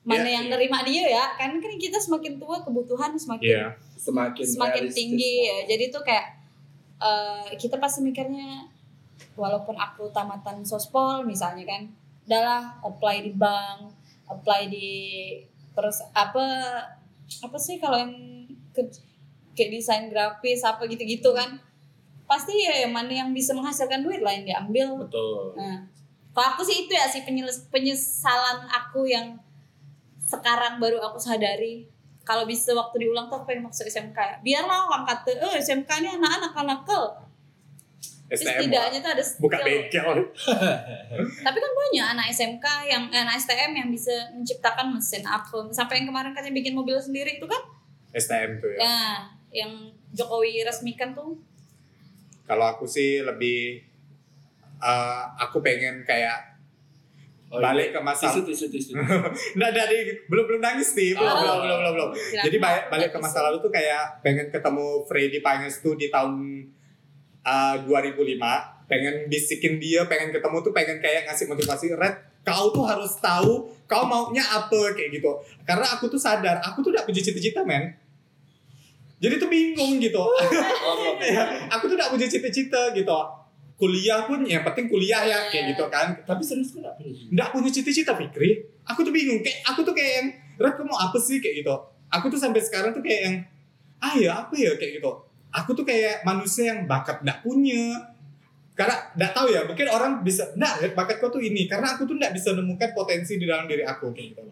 mana 0.00 0.24
Iya, 0.24 0.32
yang 0.40 0.44
iya. 0.48 0.52
nerima 0.52 0.78
dia 0.80 1.04
ya 1.06 1.24
kan 1.36 1.52
kan 1.56 1.72
kita 1.76 1.96
semakin 1.96 2.40
tua 2.40 2.60
kebutuhan 2.60 3.12
semakin 3.14 3.46
Iya. 3.46 3.64
Semakin 4.00 4.44
semakin 4.48 4.84
tinggi 4.88 5.44
ya. 5.44 5.58
Jadi 5.68 5.92
tuh 5.92 6.00
kayak 6.00 6.26
eh, 6.96 7.52
kita 7.54 7.76
pasti 7.76 8.00
mikirnya 8.00 8.64
walaupun 9.36 9.76
aku 9.76 10.08
tamatan 10.10 10.64
sospol 10.64 11.20
misalnya 11.22 11.68
kan, 11.68 11.82
adalah 12.24 12.80
apply 12.80 13.20
di 13.20 13.32
bank, 13.34 13.92
apply 14.24 14.68
di 14.68 14.90
terus 15.70 16.00
apa 16.10 16.44
apa 17.40 17.56
sih 17.56 17.76
kalau 17.76 18.00
yang 18.00 18.12
ke- 18.72 19.04
kayak 19.52 19.70
desain 19.70 20.08
grafis 20.08 20.64
apa 20.64 20.84
gitu-gitu 20.86 21.30
kan 21.30 21.60
pasti 22.24 22.56
ya 22.56 22.86
yang 22.86 22.94
mana 22.94 23.10
yang 23.10 23.30
bisa 23.30 23.52
menghasilkan 23.52 24.00
duit 24.00 24.22
lah 24.22 24.32
yang 24.32 24.46
diambil 24.46 25.04
Betul. 25.04 25.52
Nah, 25.54 25.84
kalau 26.40 26.56
aku 26.56 26.64
sih 26.64 26.88
itu 26.88 26.92
ya 26.96 27.04
sih 27.04 27.20
penyeles- 27.20 27.68
penyesalan 27.68 28.64
aku 28.64 29.04
yang 29.04 29.36
sekarang 30.24 30.80
baru 30.80 30.96
aku 30.96 31.20
sadari. 31.20 31.84
Kalau 32.24 32.48
bisa 32.48 32.72
waktu 32.72 33.04
diulang 33.04 33.28
tuh 33.28 33.44
aku 33.44 33.52
pengen 33.52 33.68
masuk 33.68 33.84
SMK 33.84 34.16
ya. 34.16 34.36
Biarlah 34.40 34.88
orang 34.88 35.04
kata, 35.04 35.36
eh 35.36 35.60
SMK 35.60 36.00
ini 36.00 36.16
anak-anak 36.16 36.64
nakal. 36.64 37.12
Terus 38.32 38.40
STM. 38.40 38.56
setidaknya 38.56 38.98
tuh 39.04 39.10
ada 39.12 39.24
Buka 39.36 39.56
skill. 39.60 39.66
bengkel. 39.68 40.08
Tapi 41.44 41.58
kan 41.60 41.72
banyak 41.76 42.06
anak 42.08 42.26
SMK 42.32 42.66
yang 42.88 43.02
eh, 43.12 43.20
anak 43.20 43.36
STM 43.36 43.76
yang 43.76 43.88
bisa 43.92 44.32
menciptakan 44.32 44.96
mesin 44.96 45.20
apa. 45.28 45.68
Sampai 45.76 46.00
yang 46.00 46.08
kemarin 46.08 46.32
katanya 46.32 46.56
bikin 46.56 46.72
mobil 46.72 46.96
sendiri 46.96 47.36
itu 47.36 47.44
kan. 47.44 47.60
STM 48.16 48.64
tuh 48.64 48.72
ya. 48.72 48.80
Ya, 48.80 48.96
yang 49.52 49.92
Jokowi 50.16 50.64
resmikan 50.64 51.12
tuh. 51.12 51.36
Kalau 52.48 52.64
aku 52.64 52.88
sih 52.88 53.20
lebih 53.20 53.89
eh, 54.80 55.22
aku 55.38 55.60
pengen 55.60 56.02
kayak 56.02 56.48
Oh, 57.50 57.58
balik 57.58 57.90
iya. 57.90 57.98
ke 57.98 58.00
masa 58.00 58.30
tisu 58.30 58.46
tisu 58.46 58.66
tisu. 58.70 58.92
Nggak 59.58 59.72
dari 59.74 60.06
belum 60.30 60.46
belum 60.46 60.62
nangis 60.62 60.94
nih, 60.94 61.18
belum 61.18 61.26
Oh. 61.26 61.34
belum 61.34 61.58
belum 61.58 61.78
belum. 61.82 61.92
belum. 61.98 62.10
Jadi 62.46 62.56
balik, 62.62 62.84
balik 62.86 63.10
ke 63.10 63.18
masa 63.18 63.42
lalu 63.42 63.58
tuh 63.58 63.74
kayak 63.74 64.22
pengen 64.22 64.54
ketemu 64.54 65.02
Freddy 65.02 65.42
Pangestu 65.42 65.98
di 65.98 66.06
tahun 66.06 66.62
uh, 67.42 67.74
2005, 67.90 68.38
pengen 68.86 69.26
bisikin 69.26 69.82
dia, 69.82 70.06
pengen 70.06 70.30
ketemu 70.30 70.62
tuh 70.62 70.70
pengen 70.70 71.02
kayak 71.02 71.26
ngasih 71.26 71.50
motivasi 71.50 71.90
Red, 71.98 72.14
kau 72.46 72.70
tuh 72.70 72.86
harus 72.86 73.18
tahu 73.18 73.66
kau 73.90 74.06
maunya 74.06 74.46
apa 74.46 74.94
kayak 74.94 75.10
gitu. 75.18 75.34
Karena 75.66 75.90
aku 75.90 76.06
tuh 76.06 76.22
sadar, 76.22 76.62
aku 76.62 76.86
tuh 76.86 76.94
udah 76.94 77.02
punya 77.02 77.18
cita-cita 77.18 77.66
men. 77.66 77.98
Jadi 79.18 79.42
tuh 79.42 79.50
bingung 79.50 79.98
gitu. 79.98 80.22
Oh, 80.22 81.18
Iya, 81.18 81.66
aku 81.66 81.90
tuh 81.90 81.98
udah 81.98 82.14
punya 82.14 82.30
cita-cita 82.30 82.94
gitu. 82.94 83.39
Kuliah 83.80 84.28
pun 84.28 84.44
yang 84.44 84.60
penting 84.60 84.92
kuliah 84.92 85.24
ya 85.24 85.48
kayak 85.48 85.72
gitu 85.72 85.88
kan. 85.88 86.12
Tapi 86.28 86.44
serius 86.44 86.76
nggak 86.76 87.00
punya 87.00 87.16
Nggak 87.32 87.48
punya 87.48 87.70
cita-cita 87.72 88.12
Fikri. 88.12 88.60
Aku 88.84 89.00
tuh 89.00 89.08
bingung 89.08 89.40
kayak 89.40 89.64
aku 89.64 89.80
tuh 89.80 89.96
kayak 89.96 90.12
yang 90.20 90.28
Red 90.60 90.76
kamu 90.76 90.92
apa 90.92 91.16
sih 91.16 91.40
kayak 91.40 91.64
gitu. 91.64 91.72
Aku 92.12 92.28
tuh 92.28 92.36
sampai 92.36 92.60
sekarang 92.60 92.92
tuh 92.92 93.00
kayak 93.00 93.20
yang 93.24 93.36
ah 94.04 94.12
ya 94.12 94.44
apa 94.44 94.52
ya 94.52 94.76
kayak 94.76 95.00
gitu. 95.00 95.08
Aku 95.48 95.72
tuh 95.72 95.88
kayak 95.88 96.20
manusia 96.28 96.76
yang 96.76 96.84
bakat 96.84 97.24
nggak 97.24 97.40
punya. 97.40 98.12
Karena 98.76 98.96
nggak 99.16 99.32
tahu 99.32 99.46
ya, 99.52 99.60
mungkin 99.68 99.86
orang 99.92 100.12
bisa, 100.24 100.56
Red, 100.56 100.96
bakatku 100.96 101.28
tuh 101.28 101.40
ini. 101.40 101.68
Karena 101.68 101.96
aku 101.96 102.08
tuh 102.08 102.16
nggak 102.16 102.32
bisa 102.32 102.52
menemukan 102.56 102.92
potensi 102.96 103.36
di 103.36 103.44
dalam 103.44 103.64
diri 103.68 103.84
aku 103.84 104.12
kayak 104.12 104.36
gitu. 104.36 104.42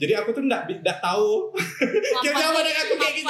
Jadi 0.00 0.16
aku 0.16 0.32
tuh 0.32 0.48
nggak 0.48 0.80
nggak 0.80 0.98
tahu. 1.04 1.52
Jawaban 2.24 2.64
aku 2.64 2.94
kayak 2.96 3.14
gitu. 3.20 3.28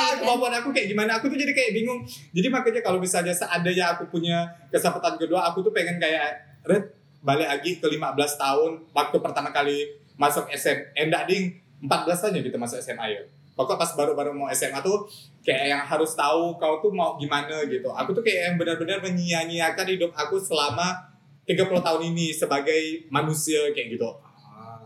Ah, 0.00 0.16
kemampuan 0.16 0.54
aku 0.56 0.68
kayak 0.72 0.88
gimana 0.88 1.20
aku 1.20 1.28
tuh 1.28 1.36
jadi 1.36 1.52
kayak 1.52 1.76
bingung. 1.76 2.00
Jadi 2.32 2.48
makanya 2.48 2.80
kalau 2.80 2.96
misalnya 2.96 3.36
seandainya 3.36 3.92
aku 3.92 4.08
punya 4.08 4.48
kesempatan 4.72 5.20
kedua 5.20 5.52
aku 5.52 5.60
tuh 5.60 5.76
pengen 5.76 6.00
kayak 6.00 6.40
Red 6.64 6.96
balik 7.20 7.52
lagi 7.52 7.76
ke 7.76 7.84
15 7.84 8.16
tahun. 8.16 8.70
Waktu 8.96 9.16
pertama 9.20 9.52
kali 9.52 9.92
masuk 10.16 10.48
SM 10.48 10.96
endak 10.96 11.28
ding 11.28 11.60
14 11.84 12.32
aja 12.32 12.38
gitu 12.40 12.56
masuk 12.56 12.80
SMA 12.80 13.06
ya. 13.12 13.20
Pokok 13.52 13.76
pas 13.76 13.92
baru-baru 13.92 14.32
mau 14.32 14.48
SMA 14.56 14.80
tuh 14.80 15.04
kayak 15.44 15.68
yang 15.68 15.82
harus 15.84 16.16
tahu 16.16 16.56
kau 16.56 16.80
tuh 16.80 16.88
mau 16.96 17.20
gimana 17.20 17.60
gitu. 17.68 17.92
Aku 17.92 18.16
tuh 18.16 18.24
kayak 18.24 18.40
yang 18.48 18.56
benar-benar 18.56 19.04
menyia-nyiakan 19.04 19.84
hidup 19.92 20.16
aku 20.16 20.40
selama 20.40 20.96
30 21.44 21.68
tahun 21.68 22.02
ini 22.08 22.32
sebagai 22.32 23.04
manusia 23.12 23.68
kayak 23.76 24.00
gitu 24.00 24.08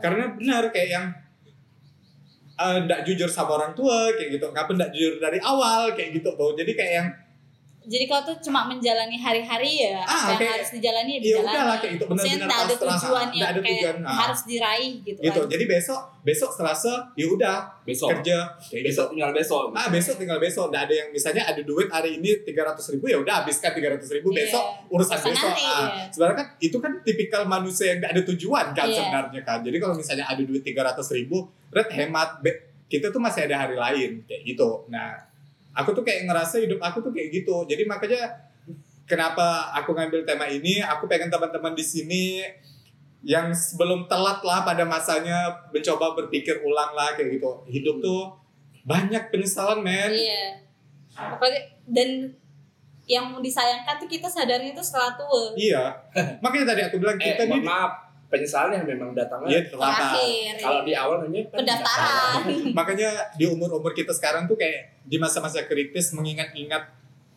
karena 0.05 0.37
benar 0.37 0.69
kayak 0.69 0.89
yang 0.93 1.07
eh, 2.61 2.77
nggak 2.85 3.01
jujur 3.09 3.25
sama 3.33 3.57
orang 3.57 3.73
tua 3.73 4.13
kayak 4.13 4.37
gitu. 4.37 4.53
Nggak 4.53 4.65
nggak 4.69 4.91
jujur 4.93 5.15
dari 5.17 5.41
awal 5.41 5.97
kayak 5.97 6.21
gitu 6.21 6.29
tuh. 6.37 6.53
Jadi 6.53 6.77
kayak 6.77 6.93
yang 6.93 7.09
Jadi 7.85 8.05
kau 8.05 8.17
tuh 8.19 8.37
cuma 8.41 8.65
menjalani 8.65 9.15
hari-hari 9.15 9.85
ya, 9.85 10.01
Ah, 10.01 10.07
apa 10.07 10.31
yang 10.31 10.39
kayak- 10.39 10.55
harus 10.57 10.71
dijalani 10.73 11.11
ya 11.11 11.15
ya 11.15 11.21
dijalani. 11.21 11.53
udahlah 11.53 11.77
kayak 11.77 11.93
gitu 11.93 12.05
Maksudnya 12.05 12.25
benar-benar 12.35 12.49
nggak 12.49 12.61
ada 12.65 12.75
tujuan 12.77 13.27
yang 13.31 13.45
ada 13.45 13.61
kayak 13.61 13.77
tujuan, 13.77 13.97
ah. 14.01 14.17
harus 14.19 14.41
diraih 14.45 14.93
gitu, 14.99 15.19
gitu 15.21 15.39
kan. 15.39 15.51
jadi 15.51 15.65
besok 15.67 16.01
besok 16.23 16.51
selasa 16.51 16.93
ya 17.13 17.27
udah 17.27 17.57
besok. 17.83 18.09
kerja 18.11 18.37
kayak 18.59 18.81
gitu 18.81 18.89
Besok 18.89 19.07
tinggal 19.11 19.31
besok. 19.31 19.65
ah 19.73 19.87
besok 19.89 20.15
tinggal 20.17 20.39
besok 20.39 20.67
nggak 20.67 20.83
ada 20.83 20.95
yang 20.97 21.09
misalnya 21.11 21.43
ada 21.45 21.61
duit 21.61 21.89
hari 21.89 22.11
ini 22.15 22.41
tiga 22.43 22.63
ratus 22.65 22.87
ribu 22.91 23.05
ya 23.07 23.19
udah 23.19 23.35
habiskan 23.41 23.71
tiga 23.71 23.89
ratus 23.91 24.09
ribu 24.11 24.29
Iya. 24.31 24.39
besok 24.43 24.65
urusan 24.89 25.15
Urusan 25.15 25.19
besok 25.29 25.51
nanti, 25.51 25.63
ah 25.63 25.85
iya. 25.93 26.05
sebenarnya 26.09 26.37
kan 26.37 26.49
itu 26.59 26.77
kan 26.79 26.93
tipikal 27.01 27.43
manusia 27.45 27.85
yang 27.87 27.99
nggak 27.99 28.13
ada 28.13 28.23
tujuan 28.27 28.67
kan 28.71 28.87
Iya. 28.87 28.97
sebenarnya 28.99 29.41
kan 29.43 29.59
jadi 29.61 29.77
kalau 29.77 29.95
misalnya 29.95 30.25
ada 30.25 30.41
duit 30.41 30.63
tiga 30.63 30.81
ratus 30.83 31.07
ribu 31.11 31.37
red 31.69 31.89
hemat 31.91 32.41
Be- 32.41 32.61
kita 32.87 33.09
tuh 33.09 33.19
masih 33.19 33.45
ada 33.45 33.57
hari 33.59 33.75
lain 33.75 34.11
kayak 34.23 34.43
gitu 34.47 34.87
nah 34.87 35.13
aku 35.75 35.91
tuh 35.93 36.03
kayak 36.03 36.25
ngerasa 36.25 36.63
hidup 36.63 36.79
aku 36.79 37.03
tuh 37.03 37.11
kayak 37.11 37.35
gitu 37.35 37.67
jadi 37.67 37.83
makanya 37.85 38.23
kenapa 39.05 39.75
aku 39.75 39.93
ngambil 39.93 40.25
tema 40.25 40.47
ini 40.47 40.81
aku 40.81 41.05
pengen 41.05 41.29
teman-teman 41.29 41.75
di 41.75 41.83
sini 41.83 42.25
yang 43.21 43.51
sebelum 43.51 44.05
telat 44.05 44.41
lah 44.41 44.63
pada 44.63 44.85
masanya 44.85 45.49
mencoba 45.69 46.13
berpikir 46.15 46.61
ulang 46.61 46.93
lah 46.93 47.13
kayak 47.13 47.37
gitu 47.37 47.51
hidup 47.67 47.97
tuh 47.99 48.37
banyak 48.85 49.33
penyesalan 49.33 49.81
men 49.81 50.13
Iya. 50.13 50.61
Apalagi 51.15 51.61
dan 51.87 52.35
yang 53.05 53.37
disayangkan 53.39 53.97
tuh 53.97 54.09
kita 54.09 54.27
sadarnya 54.27 54.73
tuh 54.73 54.81
setelah 54.81 55.13
tua. 55.13 55.53
iya 55.55 55.93
makanya 56.41 56.73
tadi 56.73 56.83
aku 56.85 56.97
bilang 56.99 57.17
Eh, 57.17 57.25
kita 57.33 57.45
mohon 57.45 57.61
nih 57.61 57.65
maaf. 57.65 57.93
Penyesalan 58.35 58.75
yang 58.75 58.87
memang 58.89 59.11
datangnya 59.13 59.63
terlambat. 59.63 60.11
Terakhir. 60.11 60.55
kalau 60.59 60.81
di 60.83 60.93
awal 60.93 61.17
namanya 61.23 61.43
pendaftaran. 61.49 62.43
makanya 62.79 63.09
di 63.33 63.47
umur-umur 63.47 63.93
kita 63.93 64.11
sekarang 64.11 64.45
tuh 64.45 64.55
kayak 64.55 64.99
di 65.01 65.17
masa-masa 65.17 65.63
kritis 65.63 66.11
mengingat-ingat 66.11 66.83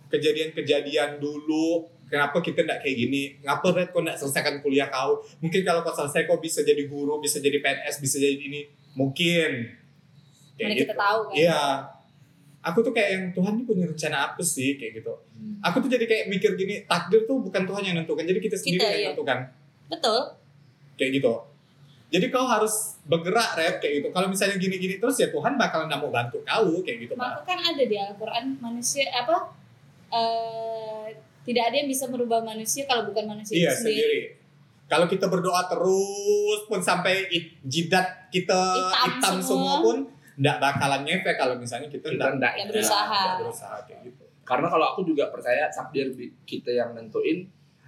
kejadian-kejadian 0.10 1.20
dulu 1.20 1.86
kenapa 2.06 2.40
kita 2.40 2.64
nggak 2.64 2.80
kayak 2.80 2.96
gini 2.98 3.24
ngapa 3.42 3.68
Red 3.70 3.90
kok 3.92 4.02
nggak 4.02 4.18
selesaikan 4.18 4.56
kuliah 4.58 4.88
kau 4.88 5.20
mungkin 5.38 5.62
kalau 5.62 5.84
kau 5.84 5.92
selesai 5.94 6.24
kau 6.24 6.40
bisa 6.40 6.64
jadi 6.64 6.80
guru 6.84 7.20
bisa 7.20 7.38
jadi 7.38 7.60
PNS 7.60 8.00
bisa 8.00 8.18
jadi 8.18 8.34
ini 8.34 8.66
mungkin 8.94 9.68
Mana 10.58 10.74
kita 10.74 10.96
tahu 10.96 11.20
kan. 11.28 11.36
iya 11.36 11.62
aku 12.60 12.82
tuh 12.82 12.90
kayak 12.90 13.10
yang 13.12 13.26
Tuhan 13.30 13.54
ini 13.54 13.64
punya 13.64 13.86
rencana 13.86 14.18
apa 14.26 14.42
sih 14.42 14.76
kayak 14.76 14.98
gitu 14.98 15.14
Hmm. 15.38 15.62
aku 15.62 15.78
tuh 15.80 15.90
jadi 15.92 16.02
kayak 16.02 16.26
mikir 16.28 16.56
gini 16.56 16.82
takdir 16.84 17.22
tuh 17.24 17.38
bukan 17.38 17.62
Tuhan 17.62 17.84
yang 17.84 17.96
nentukan 17.96 18.26
jadi 18.26 18.42
kita 18.42 18.58
sendiri 18.58 18.82
Kita, 18.82 18.90
yang 18.90 18.98
iya. 18.98 19.08
nentukan 19.12 19.38
betul 19.86 20.22
kayak 20.98 21.12
gitu 21.16 21.34
jadi 22.08 22.26
kau 22.28 22.44
harus 22.44 22.98
bergerak 23.04 23.54
rep 23.54 23.76
kayak 23.78 23.94
gitu 23.98 24.08
kalau 24.10 24.28
misalnya 24.28 24.56
gini-gini 24.56 24.98
terus 24.98 25.16
ya 25.16 25.28
Tuhan 25.28 25.56
bakalan 25.56 25.86
nggak 25.86 26.00
mau 26.00 26.10
bantu 26.10 26.42
kau 26.42 26.82
kayak 26.82 26.98
gitu 27.02 27.14
maka 27.14 27.44
kan 27.44 27.60
ada 27.60 27.84
di 27.84 27.96
Al-Quran 27.96 28.58
manusia 28.58 29.06
apa 29.14 29.54
eh 30.10 31.06
tidak 31.44 31.64
ada 31.64 31.76
yang 31.78 31.88
bisa 31.88 32.06
merubah 32.06 32.42
manusia 32.42 32.84
kalau 32.84 33.08
bukan 33.08 33.24
manusia 33.30 33.56
iya 33.56 33.72
itu 33.72 33.80
sendiri. 33.82 34.00
sendiri 34.00 34.22
kalau 34.88 35.06
kita 35.06 35.28
berdoa 35.28 35.68
terus 35.68 36.64
pun 36.64 36.80
sampai 36.80 37.28
jidat 37.62 38.30
kita 38.30 38.56
Hitam 38.56 39.08
hitam, 39.20 39.36
semua. 39.38 39.44
semua. 39.44 39.84
pun 39.84 39.98
nggak 40.38 40.58
bakalan 40.58 41.02
ngefek 41.04 41.36
kalau 41.36 41.56
misalnya 41.56 41.88
kita 41.88 42.08
nggak 42.08 42.54
Ya, 42.56 42.64
berusaha. 42.66 43.20
nggak 43.26 43.38
berusaha 43.42 43.78
kayak 43.84 44.02
gitu 44.06 44.24
Karena 44.44 44.72
kalau 44.72 44.86
aku 44.88 45.04
juga 45.04 45.28
percaya 45.28 45.68
takdir 45.68 46.08
di- 46.10 46.32
kita 46.46 46.72
yang 46.72 46.96
nentuin 46.96 47.44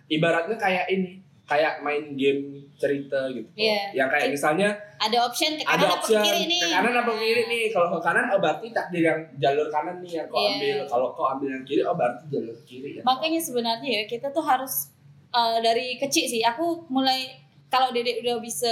ibaratnya 0.07 0.57
kayak 0.57 0.91
ini, 0.91 1.23
kayak 1.49 1.81
main 1.81 2.13
game 2.13 2.69
cerita 2.77 3.25
gitu. 3.33 3.49
Iya. 3.57 3.97
Yang 3.97 4.09
kayak 4.13 4.27
misalnya 4.29 4.69
ada 5.01 5.17
option 5.25 5.57
ke 5.57 5.65
ada 5.65 5.81
kanan 5.81 5.89
apa 5.89 6.05
ke 6.05 6.13
kiri 6.21 6.43
nih 6.45 6.61
ke 6.61 6.69
kanan 6.69 6.93
apa 6.93 7.11
ke 7.11 7.19
kiri 7.19 7.43
nih. 7.49 7.63
Kalau 7.73 7.87
ke 7.89 7.99
kanan 8.05 8.25
oh 8.29 8.39
berarti 8.39 8.67
takdir 8.69 9.03
yang 9.03 9.19
jalur 9.35 9.67
kanan 9.67 9.95
nih 9.99 10.11
yang 10.21 10.27
kau 10.29 10.37
Iya. 10.37 10.49
ambil. 10.53 10.77
Kalau 10.85 11.07
kau 11.17 11.25
ambil 11.27 11.49
yang 11.57 11.65
kiri 11.65 11.81
oh 11.81 11.95
berarti 11.97 12.23
jalur 12.29 12.57
kiri 12.63 12.89
ya. 12.97 13.03
makanya 13.03 13.41
sebenarnya 13.41 13.89
ya 13.89 14.03
kita 14.05 14.29
tuh 14.29 14.45
harus 14.45 14.93
eh, 15.29 15.57
dari 15.59 15.97
kecil 15.97 16.29
sih 16.29 16.45
aku 16.45 16.85
mulai 16.87 17.33
kalau 17.67 17.89
dedek 17.89 18.21
udah 18.21 18.37
bisa 18.37 18.69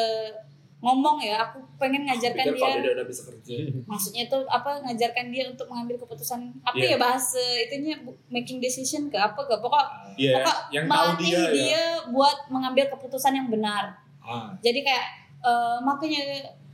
ngomong 0.78 1.18
ya 1.18 1.42
aku 1.42 1.58
pengen 1.76 2.06
ngajarkan 2.06 2.54
kalau 2.54 2.78
dia 2.78 2.86
dia 2.86 2.94
udah 2.94 3.08
bisa 3.10 3.22
kerja. 3.26 3.56
maksudnya 3.84 4.30
tuh 4.30 4.46
apa 4.46 4.78
ngajarkan 4.80 5.34
dia 5.34 5.50
untuk 5.50 5.66
mengambil 5.66 5.98
keputusan 5.98 6.54
apa 6.62 6.78
Iya. 6.78 6.94
ya 6.94 6.98
bahasa 6.98 7.42
itunya 7.60 7.98
making 8.30 8.62
decision 8.62 9.10
ke 9.10 9.18
apa 9.18 9.42
ke 9.42 9.58
pokok 9.58 9.86
Iya, 10.16 10.38
pokok 10.38 10.58
yang 10.70 10.86
tahu 10.86 11.02
melatih 11.18 11.26
dia, 11.26 11.42
dia, 11.50 11.66
ya. 11.74 11.86
buat 12.08 12.38
mengambil 12.48 12.86
keputusan 12.94 13.34
yang 13.34 13.50
benar 13.50 13.98
Ah, 14.22 14.54
jadi 14.60 14.84
kayak 14.84 15.06
eh, 15.40 15.78
makanya 15.82 16.24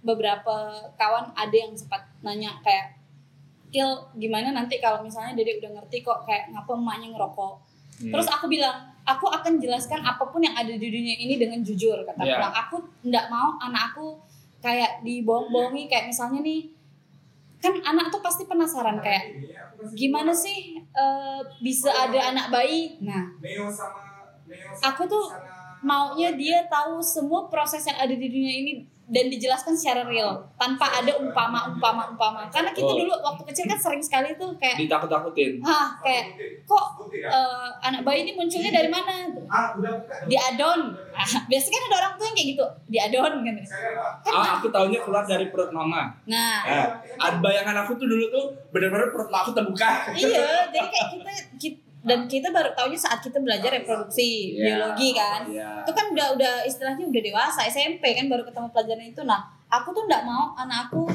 beberapa 0.02 0.56
kawan 0.94 1.32
ada 1.32 1.54
yang 1.56 1.72
sempat 1.72 2.04
nanya 2.20 2.60
kayak 2.60 3.00
Il 3.72 3.90
gimana 4.16 4.52
nanti 4.52 4.78
kalau 4.78 5.02
misalnya 5.02 5.34
Dede 5.34 5.58
udah 5.58 5.82
ngerti 5.82 6.02
kok 6.02 6.22
kayak 6.24 6.52
ngapa 6.52 6.72
emaknya 6.74 7.10
ngerokok 7.10 7.56
Hmm. 7.94 8.10
terus 8.10 8.26
aku 8.28 8.46
bilang 8.48 8.90
aku 9.04 9.26
akan 9.28 9.60
jelaskan 9.60 10.00
apa 10.00 10.24
pun 10.26 10.40
yang 10.40 10.54
ada 10.54 10.72
di 10.72 10.88
dunia 10.88 11.16
ini 11.16 11.36
dengan 11.36 11.60
jujur 11.60 12.04
kata 12.04 12.20
Iya. 12.20 12.40
bilang 12.40 12.56
aku 12.56 12.76
nggak 13.04 13.26
mau 13.28 13.60
anak 13.60 13.92
aku 13.92 14.16
kayak 14.60 15.04
dibohong-bohongi 15.04 15.86
kayak 15.86 16.08
misalnya 16.08 16.40
nih 16.40 16.72
kan 17.60 17.76
anak 17.80 18.08
tuh 18.10 18.20
pasti 18.20 18.44
penasaran 18.44 19.00
kayak 19.00 19.40
gimana 19.94 20.32
sih 20.32 20.76
eh, 20.80 21.42
bisa 21.60 21.88
ada 21.90 22.32
anak 22.32 22.48
bayi 22.50 23.00
nah 23.00 23.28
Aku 24.84 25.04
tuh 25.06 25.32
maunya 25.84 26.32
dia 26.34 26.64
tahu 26.66 26.98
semua 26.98 27.46
proses 27.46 27.84
yang 27.84 27.98
ada 27.98 28.12
di 28.12 28.26
dunia 28.26 28.56
ini 28.58 28.74
dan 29.04 29.28
dijelaskan 29.28 29.76
secara 29.76 30.08
real 30.08 30.32
tanpa 30.56 30.88
ada 30.88 31.12
umpama 31.14 31.68
umpama 31.68 32.08
umpama 32.08 32.48
karena 32.48 32.72
kita 32.72 32.88
Oh. 32.88 32.96
dulu 32.98 33.12
waktu 33.14 33.44
kecil 33.46 33.68
kan 33.68 33.76
sering 33.76 34.00
sekali 34.00 34.32
tuh 34.34 34.56
kayak 34.56 34.80
ditakut-takutin. 34.80 35.60
hah 35.60 35.92
kayak 36.00 36.40
kok 36.64 36.86
eh, 37.12 37.68
anak 37.84 38.02
bayi 38.02 38.24
ini 38.24 38.32
munculnya 38.34 38.72
dari 38.72 38.88
mana 38.88 39.28
di 40.24 40.36
adon 40.40 40.96
Ah, 41.14 41.30
biasanya 41.46 41.78
kan 41.78 41.84
ada 41.86 41.98
orang 42.00 42.14
tua 42.16 42.26
yang 42.26 42.36
kayak 42.36 42.50
gitu 42.50 42.66
di 42.88 42.98
adon 42.98 43.34
kan 43.44 43.56
Ah, 44.26 44.50
aku 44.58 44.72
taunya 44.72 45.04
keluar 45.04 45.28
dari 45.28 45.52
perut 45.52 45.70
mama. 45.70 46.16
nah 46.24 46.64
ada 47.20 47.38
bayangan 47.38 47.84
aku 47.84 48.00
tuh 48.00 48.08
dulu 48.08 48.26
tuh 48.32 48.46
benar-benar 48.72 49.12
perut 49.12 49.28
aku 49.28 49.52
terbuka. 49.52 50.16
iya 50.16 50.64
jadi 50.72 50.88
kayak 50.88 51.08
kita, 51.12 51.32
kita 51.60 51.83
dan 52.04 52.28
kita 52.28 52.52
baru 52.52 52.76
tahunya 52.76 53.00
saat 53.00 53.24
kita 53.24 53.40
belajar 53.40 53.72
reproduksi 53.72 54.60
Iya, 54.60 54.76
biologi 54.76 55.10
kan. 55.16 55.48
Iya. 55.48 55.88
itu 55.88 55.92
kan 55.96 56.06
udah 56.12 56.28
udah 56.36 56.54
istilahnya 56.68 57.08
udah 57.08 57.22
dewasa 57.24 57.64
SMP 57.66 58.12
kan 58.12 58.28
baru 58.28 58.44
ketemu 58.44 58.68
pelajaran 58.76 59.06
itu. 59.08 59.22
Nah 59.24 59.40
aku 59.72 59.96
tuh 59.96 60.04
nggak 60.04 60.24
mau 60.28 60.52
anak 60.60 60.92
aku 60.92 61.08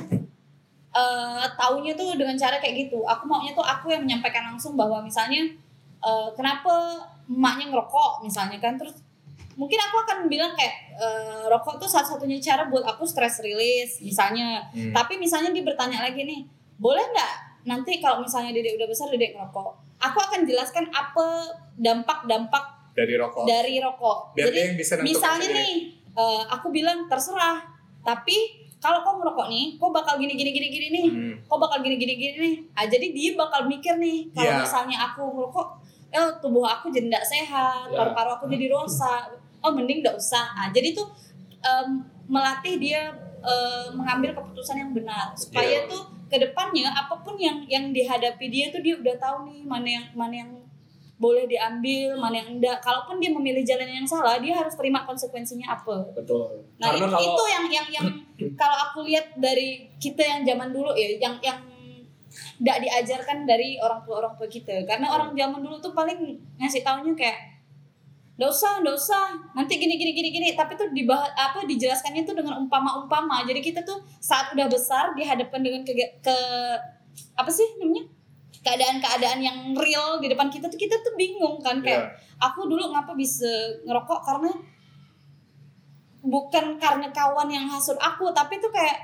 eh 0.89 1.47
taunya 1.55 1.93
tuh 1.93 2.17
dengan 2.17 2.35
cara 2.35 2.57
kayak 2.57 2.89
gitu. 2.89 3.05
Aku 3.05 3.29
maunya 3.29 3.53
tuh 3.53 3.63
aku 3.63 3.93
yang 3.93 4.03
menyampaikan 4.09 4.49
langsung 4.49 4.75
bahwa 4.75 5.05
misalnya 5.05 5.45
eh, 6.01 6.29
kenapa 6.33 7.05
emaknya 7.29 7.69
ngerokok 7.69 8.25
misalnya 8.25 8.57
kan. 8.57 8.81
Terus 8.81 8.97
mungkin 9.61 9.77
aku 9.77 9.97
akan 10.09 10.19
bilang 10.33 10.57
kayak 10.57 10.75
eh, 10.97 11.45
rokok 11.53 11.77
tuh 11.77 11.91
satu-satunya 11.91 12.41
cara 12.41 12.65
buat 12.73 12.83
aku 12.89 13.05
stress 13.05 13.45
release 13.45 14.01
misalnya. 14.01 14.65
Hmm. 14.73 14.95
tapi 14.97 15.21
misalnya 15.21 15.53
dia 15.53 15.67
bertanya 15.67 16.01
lagi 16.01 16.23
nih 16.25 16.47
boleh 16.79 17.03
nggak 17.03 17.35
nanti 17.67 17.99
kalau 17.99 18.23
misalnya 18.23 18.55
dedek 18.55 18.79
udah 18.79 18.87
besar 18.87 19.11
dedek 19.11 19.35
ngerokok 19.35 19.88
aku 19.99 20.19
akan 20.19 20.41
jelaskan 20.43 20.87
apa 20.89 21.27
dampak-dampak 21.75 22.65
dari 22.93 23.15
rokok 23.15 23.45
dari 23.45 23.75
rokok. 23.79 24.19
biar 24.33 24.47
Jadi 24.49 24.59
yang 24.59 24.75
bisa 24.75 24.93
misalnya 24.99 25.47
sendiri. 25.47 25.59
nih, 25.63 25.75
eh, 26.13 26.43
aku 26.49 26.67
bilang 26.69 27.07
terserah. 27.07 27.63
Tapi 28.01 28.37
kalau 28.79 29.03
kau 29.03 29.19
ngerokok 29.19 29.47
nih, 29.49 29.65
kau 29.75 29.91
bakal 29.91 30.17
gini 30.17 30.35
gini 30.35 30.51
gini 30.51 30.69
gini 30.69 30.87
nih. 30.89 31.07
Hmm. 31.09 31.35
Kau 31.45 31.59
bakal 31.59 31.79
gini 31.79 31.95
gini 31.95 32.15
gini 32.15 32.37
nih. 32.37 32.55
Ah, 32.73 32.87
jadi 32.87 33.11
dia 33.11 33.35
bakal 33.35 33.67
mikir 33.67 33.99
nih, 33.99 34.31
kalau 34.33 34.51
Iya. 34.53 34.63
misalnya 34.63 34.97
aku 35.05 35.23
ngerokok, 35.29 35.69
eh 36.09 36.29
tubuh 36.39 36.65
aku 36.65 36.89
jadi 36.89 37.07
tidak 37.09 37.25
sehat, 37.25 37.87
Iya. 37.87 37.97
paru-paru 37.97 38.31
aku 38.35 38.45
jadi 38.49 38.67
rusak. 38.69 39.35
Oh 39.59 39.71
mending 39.71 39.99
tidak 39.99 40.17
usah. 40.17 40.47
Ah, 40.53 40.69
jadi 40.69 40.95
tuh 40.95 41.07
em, 41.61 42.03
melatih 42.27 42.79
dia 42.79 43.11
eh, 43.39 43.87
mengambil 43.93 44.35
keputusan 44.35 44.75
yang 44.77 44.91
benar 44.91 45.31
supaya 45.33 45.87
Iya. 45.87 45.87
tuh 45.87 46.03
ke 46.29 46.37
depannya 46.37 46.93
apa 46.93 47.25
pun 47.25 47.35
yang 47.41 47.65
yang 47.65 47.91
dihadapi 47.91 48.47
dia 48.53 48.69
tuh 48.69 48.85
dia 48.85 49.01
udah 49.01 49.17
tahu 49.17 49.49
nih 49.49 49.65
mana 49.65 49.89
yang 49.89 50.07
mana 50.13 50.35
yang 50.45 50.51
boleh 51.19 51.51
diambil, 51.51 52.15
mana 52.15 52.39
yang 52.39 52.57
enggak. 52.57 52.79
Kalaupun 52.79 53.19
dia 53.19 53.35
memilih 53.35 53.67
jalan 53.67 53.91
yang 53.91 54.07
salah, 54.07 54.39
dia 54.39 54.55
harus 54.55 54.79
terima 54.79 55.03
konsekuensinya 55.03 55.75
apa. 55.75 56.15
Betul. 56.15 56.63
Nah, 56.79 56.95
Karena 56.95 57.11
itu, 57.11 57.11
kalau 57.11 57.27
itu 57.27 57.45
yang 57.51 57.65
yang 57.67 57.87
yang 57.91 58.07
kalau 58.61 58.77
aku 58.89 59.03
lihat 59.03 59.35
dari 59.35 59.91
kita 59.99 60.23
yang 60.23 60.41
zaman 60.47 60.71
dulu 60.71 60.95
ya, 60.95 61.19
yang 61.19 61.35
yang 61.43 61.59
tidak 62.63 62.79
diajarkan 62.87 63.51
dari 63.51 63.83
orang 63.83 63.99
tua 64.07 64.23
orang 64.23 64.35
tua 64.39 64.47
kita. 64.47 64.87
Karena 64.87 65.11
orang 65.11 65.35
zaman 65.35 65.59
dulu 65.59 65.77
tuh 65.83 65.91
paling 65.91 66.39
ngasih 66.63 66.87
taunya 66.87 67.13
kayak 67.19 67.39
Nggak 68.39 68.51
usah, 68.55 68.73
nggak 68.81 68.95
usah. 68.95 69.25
Nanti 69.53 69.83
gini 69.83 69.99
gini 69.99 70.15
gini 70.15 70.29
gini. 70.31 70.49
Tapi 70.55 70.79
tuh 70.79 70.95
dibahas 70.95 71.35
apa 71.35 71.67
dijelaskannya 71.67 72.23
tuh 72.23 72.39
dengan 72.39 72.63
umpama-umpama. 72.63 73.43
Jadi 73.43 73.59
kita 73.59 73.83
tuh 73.83 73.99
saat 74.23 74.55
udah 74.55 74.71
besar 74.71 75.11
dihadapkan 75.19 75.59
dengan 75.59 75.83
ke, 75.83 75.93
ke 76.23 76.37
apa 77.35 77.51
sih 77.51 77.67
namanya? 77.83 78.07
keadaan-keadaan 78.59 79.39
yang 79.39 79.59
real 79.79 80.19
di 80.19 80.29
depan 80.29 80.51
kita 80.51 80.67
tuh 80.67 80.77
kita 80.77 80.99
tuh 81.01 81.15
bingung 81.15 81.63
kan 81.63 81.79
kayak 81.79 82.11
Iya. 82.11 82.43
aku 82.43 82.67
dulu 82.67 82.91
ngapa 82.91 83.15
bisa 83.15 83.49
ngerokok 83.87 84.21
karena 84.27 84.51
bukan 86.21 86.77
karena 86.77 87.09
kawan 87.15 87.49
yang 87.49 87.65
hasut 87.71 87.97
aku 87.97 88.29
tapi 88.35 88.59
tuh 88.59 88.69
kayak 88.69 88.99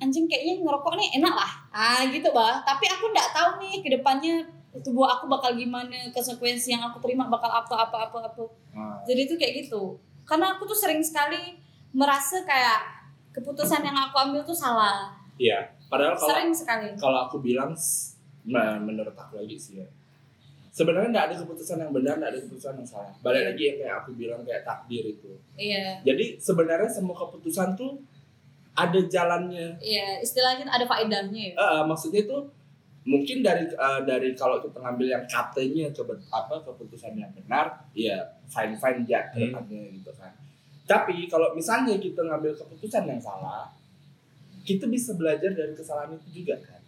anjing 0.00 0.24
kayaknya 0.30 0.62
ngerokok 0.64 0.96
nih 0.96 1.18
enak 1.20 1.34
lah 1.34 1.52
ah 1.74 2.00
gitu 2.08 2.30
bah 2.32 2.62
tapi 2.62 2.86
aku 2.88 3.10
nggak 3.10 3.30
tahu 3.34 3.50
nih 3.60 3.82
ke 3.82 3.88
depannya 3.90 4.44
tubuh 4.84 5.06
aku 5.06 5.28
bakal 5.30 5.54
gimana 5.54 6.10
konsekuensi 6.12 6.74
yang 6.74 6.82
aku 6.88 6.98
terima 7.04 7.28
bakal 7.28 7.48
apa 7.48 7.88
apa 7.88 7.96
apa 8.10 8.18
apa. 8.32 8.44
Nah, 8.74 9.00
jadi 9.08 9.28
tuh 9.28 9.36
kayak 9.38 9.66
gitu. 9.66 9.96
Karena 10.26 10.56
aku 10.56 10.66
tuh 10.66 10.76
sering 10.76 11.00
sekali 11.00 11.56
merasa 11.96 12.42
kayak 12.44 12.96
keputusan 13.36 13.84
yang 13.84 13.96
aku 13.96 14.16
ambil 14.16 14.42
tuh 14.44 14.56
salah. 14.56 15.12
Iya 15.36 15.76
padahal 15.86 16.18
kalau 16.18 16.28
sering 16.32 16.50
sekali. 16.50 16.86
kalau 16.98 17.18
aku 17.30 17.38
bilang 17.38 17.70
nah, 18.46 18.80
menurut 18.80 19.14
aku 19.14 19.38
lagi 19.38 19.56
sih 19.56 19.80
ya. 19.80 19.88
Sebenarnya 20.76 21.08
nggak 21.08 21.26
ada 21.32 21.36
keputusan 21.40 21.80
yang 21.80 21.92
benar 21.92 22.20
nggak 22.20 22.30
ada 22.36 22.40
keputusan 22.44 22.76
yang 22.76 22.88
salah. 22.88 23.12
Balik 23.24 23.52
lagi 23.52 23.62
yang 23.64 23.76
kayak 23.80 23.94
aku 24.04 24.10
bilang 24.12 24.40
kayak 24.44 24.60
takdir 24.60 25.04
itu. 25.08 25.32
Iya. 25.56 26.04
Jadi 26.04 26.36
sebenarnya 26.36 26.90
semua 26.92 27.16
keputusan 27.16 27.72
tuh 27.80 27.96
ada 28.76 29.00
jalannya. 29.08 29.80
Iya 29.80 30.20
istilahnya 30.20 30.68
ada 30.68 30.84
faedahnya 30.84 31.42
ya. 31.52 31.54
Eh, 31.56 31.82
maksudnya 31.88 32.28
itu 32.28 32.38
mungkin 33.06 33.38
dari 33.40 33.70
eh, 33.70 34.00
dari 34.02 34.34
kalau 34.34 34.58
kita 34.58 34.82
ngambil 34.82 35.06
yang 35.06 35.24
katanya 35.30 35.86
ke 35.94 36.02
apa 36.28 36.54
keputusan 36.66 37.14
yang 37.14 37.30
benar 37.30 37.86
ya 37.94 38.18
fine 38.50 38.74
fine 38.74 39.06
aja 39.06 39.30
ke 39.30 39.46
Hmm. 39.46 39.94
gitu 39.94 40.10
kan 40.18 40.34
tapi 40.86 41.30
kalau 41.30 41.54
misalnya 41.54 41.94
kita 41.96 42.22
ngambil 42.22 42.52
keputusan 42.54 43.06
yang 43.06 43.22
salah 43.22 43.70
kita 44.66 44.90
bisa 44.90 45.14
belajar 45.14 45.54
dari 45.54 45.70
kesalahan 45.72 46.18
itu 46.18 46.42
juga 46.42 46.58
kan 46.66 46.82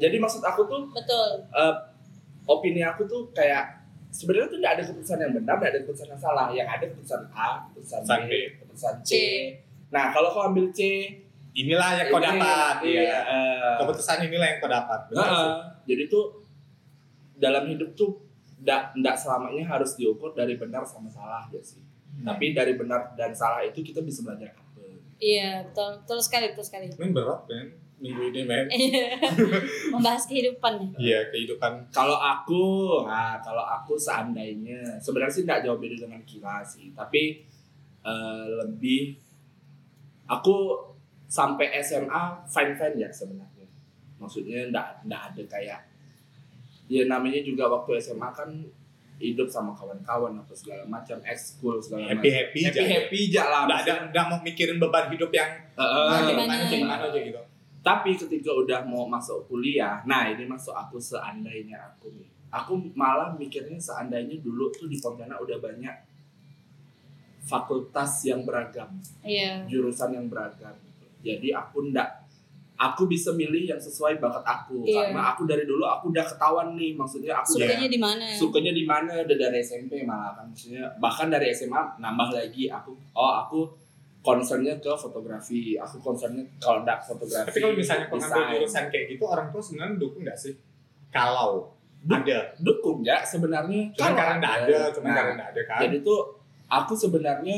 jadi 0.00 0.16
maksud 0.16 0.40
aku 0.40 0.64
tuh 0.64 0.88
betul 0.88 1.44
eh, 1.52 1.74
opini 2.48 2.80
aku 2.80 3.04
tuh 3.04 3.28
kayak 3.36 3.84
sebenarnya 4.12 4.48
tuh 4.48 4.58
tidak 4.60 4.72
ada 4.76 4.82
keputusan 4.84 5.18
yang 5.24 5.32
benar, 5.32 5.56
tidak 5.56 5.70
ada 5.72 5.78
keputusan 5.88 6.08
yang 6.12 6.20
salah. 6.20 6.46
Yang 6.52 6.68
ada 6.68 6.84
keputusan 6.92 7.22
A, 7.32 7.48
keputusan 7.72 8.00
Keputusan 8.04 8.20
B, 8.20 8.28
B. 8.28 8.32
keputusan 8.60 8.94
C. 9.00 9.08
C. 9.08 9.12
Nah 9.88 10.04
kalau 10.12 10.28
kau 10.36 10.44
ambil 10.52 10.68
C, 10.68 10.80
inilah 11.52 11.88
yang 12.00 12.08
kau 12.08 12.20
ini, 12.20 12.26
dapat 12.28 12.74
iya, 12.84 13.00
iya 13.04 13.18
eh, 13.28 13.76
keputusan 13.80 14.24
inilah 14.24 14.46
yang 14.48 14.58
kau 14.60 14.70
dapat 14.72 15.00
Benar 15.12 15.20
sih. 15.20 15.28
Heeh. 15.28 15.56
jadi 15.88 16.02
tuh 16.08 16.24
dalam 17.36 17.64
hidup 17.68 17.90
tuh 17.92 18.22
tidak 18.62 18.94
tidak 18.94 19.16
selamanya 19.18 19.64
harus 19.66 19.98
diukur 19.98 20.32
dari 20.32 20.54
benar 20.54 20.86
sama 20.86 21.10
salah 21.10 21.44
ya 21.50 21.58
sih. 21.58 21.82
Tapi 22.22 22.52
dari 22.52 22.76
benar 22.76 23.16
dan 23.16 23.32
salah 23.34 23.64
itu 23.64 23.80
kita 23.82 24.04
bisa 24.04 24.22
belajar 24.22 24.52
apa. 24.52 24.84
iya 25.18 25.64
betul 25.64 26.02
betul 26.04 26.18
sekali 26.20 26.52
betul 26.52 26.66
sekali 26.66 26.86
ini 26.92 27.10
berat 27.10 27.42
kan 27.48 27.66
minggu 28.02 28.22
ini 28.34 28.42
men. 28.42 28.66
Membahas 29.94 30.26
kehidupan 30.26 30.72
ya. 30.82 30.88
Iya 30.98 31.20
kehidupan. 31.30 31.86
Kalau 31.94 32.18
aku, 32.18 32.66
nah 33.06 33.38
kalau 33.38 33.62
aku 33.62 33.94
seandainya 33.94 34.98
sebenarnya 34.98 35.30
sih 35.30 35.42
nggak 35.46 35.62
jauh 35.62 35.78
beda 35.78 35.96
dengan 36.02 36.22
Kila 36.26 36.66
sih, 36.66 36.90
tapi 36.90 37.46
eh, 38.02 38.44
lebih 38.66 39.14
aku 40.26 40.90
sampai 41.32 41.72
SMA 41.80 42.22
fine 42.44 42.76
fine 42.76 42.96
ya 42.98 43.08
sebenarnya. 43.08 43.64
Maksudnya 44.20 44.68
nggak 44.68 45.08
nggak 45.08 45.22
ada 45.32 45.42
kayak 45.48 45.80
ya 46.86 47.08
namanya 47.08 47.40
juga 47.40 47.72
waktu 47.72 47.96
SMA 47.98 48.28
kan 48.30 48.52
hidup 49.16 49.46
sama 49.46 49.70
kawan-kawan 49.72 50.34
apa 50.34 50.50
segala 50.52 50.82
macam 50.84 51.14
ekskul 51.22 51.78
segala 51.78 52.04
Happy 52.04 52.26
macam 52.26 52.36
happy 52.42 52.60
happy 52.68 52.84
happy 52.84 53.18
aja 53.30 53.42
lah 53.46 53.62
Nggak 53.64 53.80
ada 53.86 53.92
nggak 54.10 54.24
mau 54.28 54.38
mikirin 54.42 54.76
beban 54.76 55.06
hidup 55.08 55.30
yang 55.30 55.50
Heeh. 55.72 56.06
ah, 56.10 56.20
gimana, 56.26 56.52
gimana 56.58 56.64
gimana 56.68 57.04
aja 57.08 57.18
gitu. 57.22 57.40
Tapi 57.82 58.10
ketika 58.14 58.50
udah 58.52 58.80
mau 58.84 59.06
masuk 59.06 59.46
kuliah, 59.46 60.02
nah 60.06 60.26
ini 60.26 60.46
masuk 60.46 60.70
aku 60.70 61.02
seandainya 61.02 61.80
aku 61.82 62.14
nih. 62.14 62.28
Aku 62.52 62.78
malah 62.94 63.32
mikirnya 63.34 63.74
seandainya 63.74 64.38
dulu 64.38 64.70
tuh 64.70 64.86
di 64.86 65.00
Pontianak 65.00 65.40
udah 65.40 65.58
banyak 65.58 65.96
fakultas 67.42 68.22
yang 68.22 68.46
beragam, 68.46 68.90
Iya. 69.22 69.66
jurusan 69.66 70.14
yang 70.14 70.26
beragam. 70.30 70.74
Jadi 71.22 71.48
aku 71.50 71.88
ndak 71.88 72.08
aku 72.74 73.06
bisa 73.06 73.30
milih 73.30 73.62
yang 73.64 73.78
sesuai 73.78 74.18
bakat 74.18 74.42
aku 74.42 74.82
Iya. 74.82 75.06
karena 75.06 75.30
aku 75.30 75.42
dari 75.44 75.62
dulu 75.62 75.84
aku 75.84 76.10
udah 76.10 76.24
ketahuan 76.24 76.74
nih 76.74 76.90
maksudnya 76.92 77.30
aku 77.32 77.54
udah 77.54 77.68
Sukanya 77.68 77.86
di 77.86 78.00
mana? 78.00 78.24
sukanya 78.28 78.72
di 78.72 78.82
mana 78.82 79.12
udah 79.22 79.36
dari 79.38 79.58
SMP 79.60 80.02
malah 80.02 80.34
kan 80.34 80.44
maksudnya 80.44 80.90
bahkan 80.96 81.30
dari 81.30 81.46
SMA 81.48 81.78
nambah 81.96 82.28
lagi 82.32 82.66
aku 82.66 82.90
oh 83.12 83.32
aku 83.38 83.70
concernnya 84.18 84.74
ke 84.76 84.90
fotografi 84.92 85.74
aku 85.74 85.96
concernnya 86.00 86.42
kalau 86.56 86.82
enggak 86.82 86.98
fotografi 87.00 87.46
Tapi 87.48 87.58
kalau 87.60 87.74
misalnya 87.76 88.04
kau 88.04 88.16
ngambil 88.16 88.34
desain. 88.34 88.52
jurusan 88.56 88.84
kayak 88.88 89.06
gitu 89.08 89.24
orang 89.24 89.46
tua 89.48 89.62
sebenarnya 89.62 89.94
dukung 89.96 90.22
nggak 90.22 90.38
sih? 90.40 90.54
Kalau 91.08 91.50
Du- 92.00 92.18
ada, 92.18 92.38
dukung 92.58 92.98
ya 93.00 93.22
sebenarnya 93.22 93.94
cuma 93.94 94.10
karena 94.10 94.34
nggak 94.36 94.54
ada, 94.60 94.78
cuma 94.90 95.06
Nah, 95.06 95.14
karena 95.16 95.32
nggak 95.36 95.50
ada 95.50 95.62
kan. 95.64 95.78
jadi 95.80 95.96
tuh 96.02 96.20
aku 96.66 96.92
sebenarnya 96.96 97.56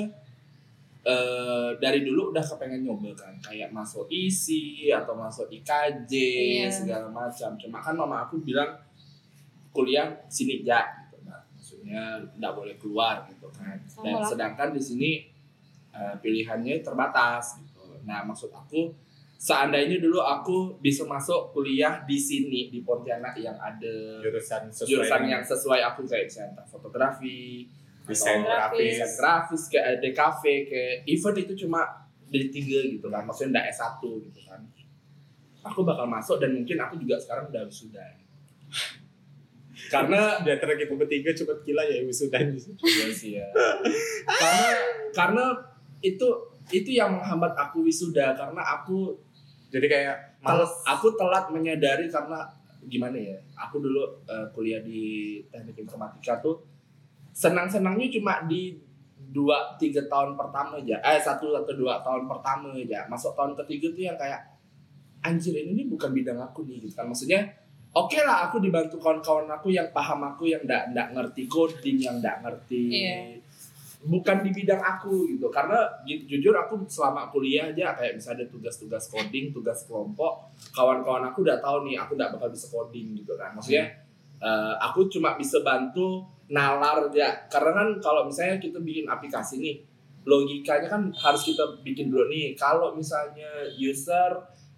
eh, 1.05 1.71
dari 1.77 2.01
dulu 2.01 2.33
udah 2.33 2.41
kepengen 2.41 2.81
nyoba 2.83 3.13
kan 3.13 3.35
kayak 3.39 3.69
masuk 3.71 4.09
isi 4.09 4.89
atau 4.89 5.13
masuk 5.13 5.53
IKJ 5.53 6.13
Iya. 6.13 6.69
segala 6.73 7.07
macam. 7.13 7.53
Cuma 7.61 7.79
kan 7.79 7.93
mama 7.93 8.25
aku 8.25 8.41
bilang 8.41 8.73
kuliah 9.71 10.09
sini 10.27 10.65
ya 10.65 10.81
gitu. 11.05 11.21
Nah, 11.29 11.45
maksudnya 11.53 12.03
nggak 12.41 12.53
boleh 12.57 12.77
keluar 12.81 13.29
gitu 13.29 13.47
kan. 13.53 13.77
Dan 14.01 14.17
sedangkan 14.25 14.73
di 14.73 14.81
sini 14.81 15.11
eh, 15.93 16.15
pilihannya 16.19 16.81
terbatas 16.81 17.61
gitu. 17.61 18.01
Nah 18.03 18.25
maksud 18.25 18.51
aku 18.51 18.91
seandainya 19.35 20.01
dulu 20.01 20.25
aku 20.25 20.81
bisa 20.81 21.05
masuk 21.05 21.53
kuliah 21.53 22.01
di 22.03 22.17
sini 22.17 22.73
di 22.73 22.81
Pontianak 22.81 23.37
yang 23.37 23.55
ada 23.55 24.19
jurusan 24.25 24.73
sesuai 24.73 24.89
jurusan 24.89 25.23
yang 25.29 25.43
sesuai 25.45 25.81
aku 25.85 26.09
kayak 26.09 26.33
misalnya 26.33 26.65
fotografi 26.65 27.69
desain 28.05 28.41
grafis. 28.41 28.77
grafis. 28.77 28.97
desain 29.01 29.13
grafis 29.17 29.63
kayak 29.69 29.91
DKV 30.01 30.43
kayak 30.69 30.95
event 31.07 31.37
itu 31.41 31.53
cuma 31.65 31.81
D3 32.29 32.57
gitu 32.99 33.07
kan 33.09 33.23
maksudnya 33.23 33.61
enggak 33.61 33.67
S1 33.73 34.01
gitu 34.27 34.41
kan 34.45 34.61
aku 35.65 35.81
bakal 35.83 36.05
masuk 36.05 36.37
dan 36.37 36.53
mungkin 36.53 36.77
aku 36.77 36.99
juga 36.99 37.17
sekarang 37.17 37.49
udah 37.49 37.65
wisuda 37.65 38.05
karena 39.93 40.41
di 40.41 40.49
antara 40.49 40.75
kita 40.75 40.95
bertiga 40.95 41.31
cuma 41.35 41.53
gila 41.61 41.83
ya 41.85 42.01
wisuda 42.03 42.39
di 42.41 42.57
sini. 42.57 42.77
iya 42.81 43.07
sih 43.11 43.31
ya 43.37 43.47
karena 44.27 44.69
karena 45.13 45.45
itu 46.01 46.29
itu 46.73 46.91
yang 46.93 47.13
menghambat 47.17 47.53
aku 47.55 47.85
wisuda 47.85 48.33
karena 48.33 48.61
aku 48.61 49.13
Jadi 49.69 49.91
kayak 49.91 50.39
tel- 50.39 50.63
males. 50.63 50.71
aku 50.87 51.19
telat 51.19 51.51
menyadari 51.51 52.07
karena 52.07 52.47
gimana 52.87 53.19
ya 53.19 53.35
aku 53.59 53.83
dulu 53.83 54.07
eh, 54.23 54.47
kuliah 54.55 54.79
di 54.79 55.03
teknik 55.51 55.83
informatika 55.83 56.39
tuh 56.39 56.63
senang-senangnya 57.35 58.07
cuma 58.15 58.47
di 58.47 58.79
dua 59.35 59.75
tiga 59.75 60.07
tahun 60.07 60.39
pertama 60.39 60.79
aja. 60.79 61.03
Eh 61.03 61.19
satu 61.19 61.51
atau 61.53 61.75
dua 61.75 61.99
tahun 62.01 62.31
pertama 62.31 62.71
aja. 62.71 63.03
Masuk 63.11 63.35
tahun 63.35 63.59
ketiga 63.59 63.91
tuh 63.91 64.05
yang 64.07 64.15
kayak 64.15 64.41
anjir 65.21 65.59
ini 65.59 65.83
nih 65.83 65.87
bukan 65.91 66.15
bidang 66.15 66.39
aku 66.39 66.63
nih 66.63 66.79
gitu 66.79 66.95
kan. 66.95 67.11
Maksudnya 67.11 67.43
oke 67.91 68.15
lah 68.23 68.47
aku 68.47 68.63
dibantu 68.63 69.03
kawan-kawan 69.03 69.51
aku 69.51 69.75
yang 69.75 69.91
paham 69.91 70.23
aku 70.23 70.47
yang 70.47 70.63
ndak 70.63 70.95
ndak 70.95 71.11
ngerti 71.11 71.51
coding 71.51 71.99
yang 71.99 72.23
ndak 72.23 72.47
ngerti 72.47 72.83
Iya. 72.95 73.19
bukan 74.05 74.45
di 74.47 74.51
bidang 74.53 74.79
aku 74.79 75.35
gitu. 75.35 75.51
Karena 75.51 75.83
ju- 76.07 76.23
jujur 76.31 76.55
aku 76.55 76.87
selama 76.87 77.27
kuliah 77.35 77.75
aja 77.75 77.97
kayak 77.99 78.15
bisa 78.15 78.39
ada 78.39 78.47
tugas-tugas 78.47 79.11
coding 79.11 79.51
tugas 79.51 79.83
kelompok 79.91 80.55
kawan-kawan 80.71 81.27
aku 81.27 81.43
udah 81.43 81.59
tahu 81.59 81.91
nih 81.91 81.99
aku 81.99 82.15
nggak 82.15 82.39
bakal 82.39 82.47
bisa 82.47 82.71
coding 82.71 83.19
gitu 83.19 83.35
kan. 83.35 83.51
Maksudnya 83.51 84.04
eh, 84.45 84.75
aku 84.85 85.09
cuma 85.09 85.41
bisa 85.41 85.65
bantu 85.65 86.29
nalar 86.53 87.09
aja 87.09 87.49
karena 87.49 87.73
kan 87.73 87.89
kalau 88.05 88.29
misalnya 88.29 88.61
kita 88.61 88.77
bikin 88.85 89.09
aplikasi 89.09 89.65
nih 89.65 89.77
logikanya 90.25 90.89
kan 90.89 91.03
harus 91.13 91.45
kita 91.45 91.65
bikin 91.85 92.09
dulu 92.09 92.33
nih. 92.33 92.57
Kalau 92.57 92.97
misalnya 92.97 93.69
user 93.77 94.33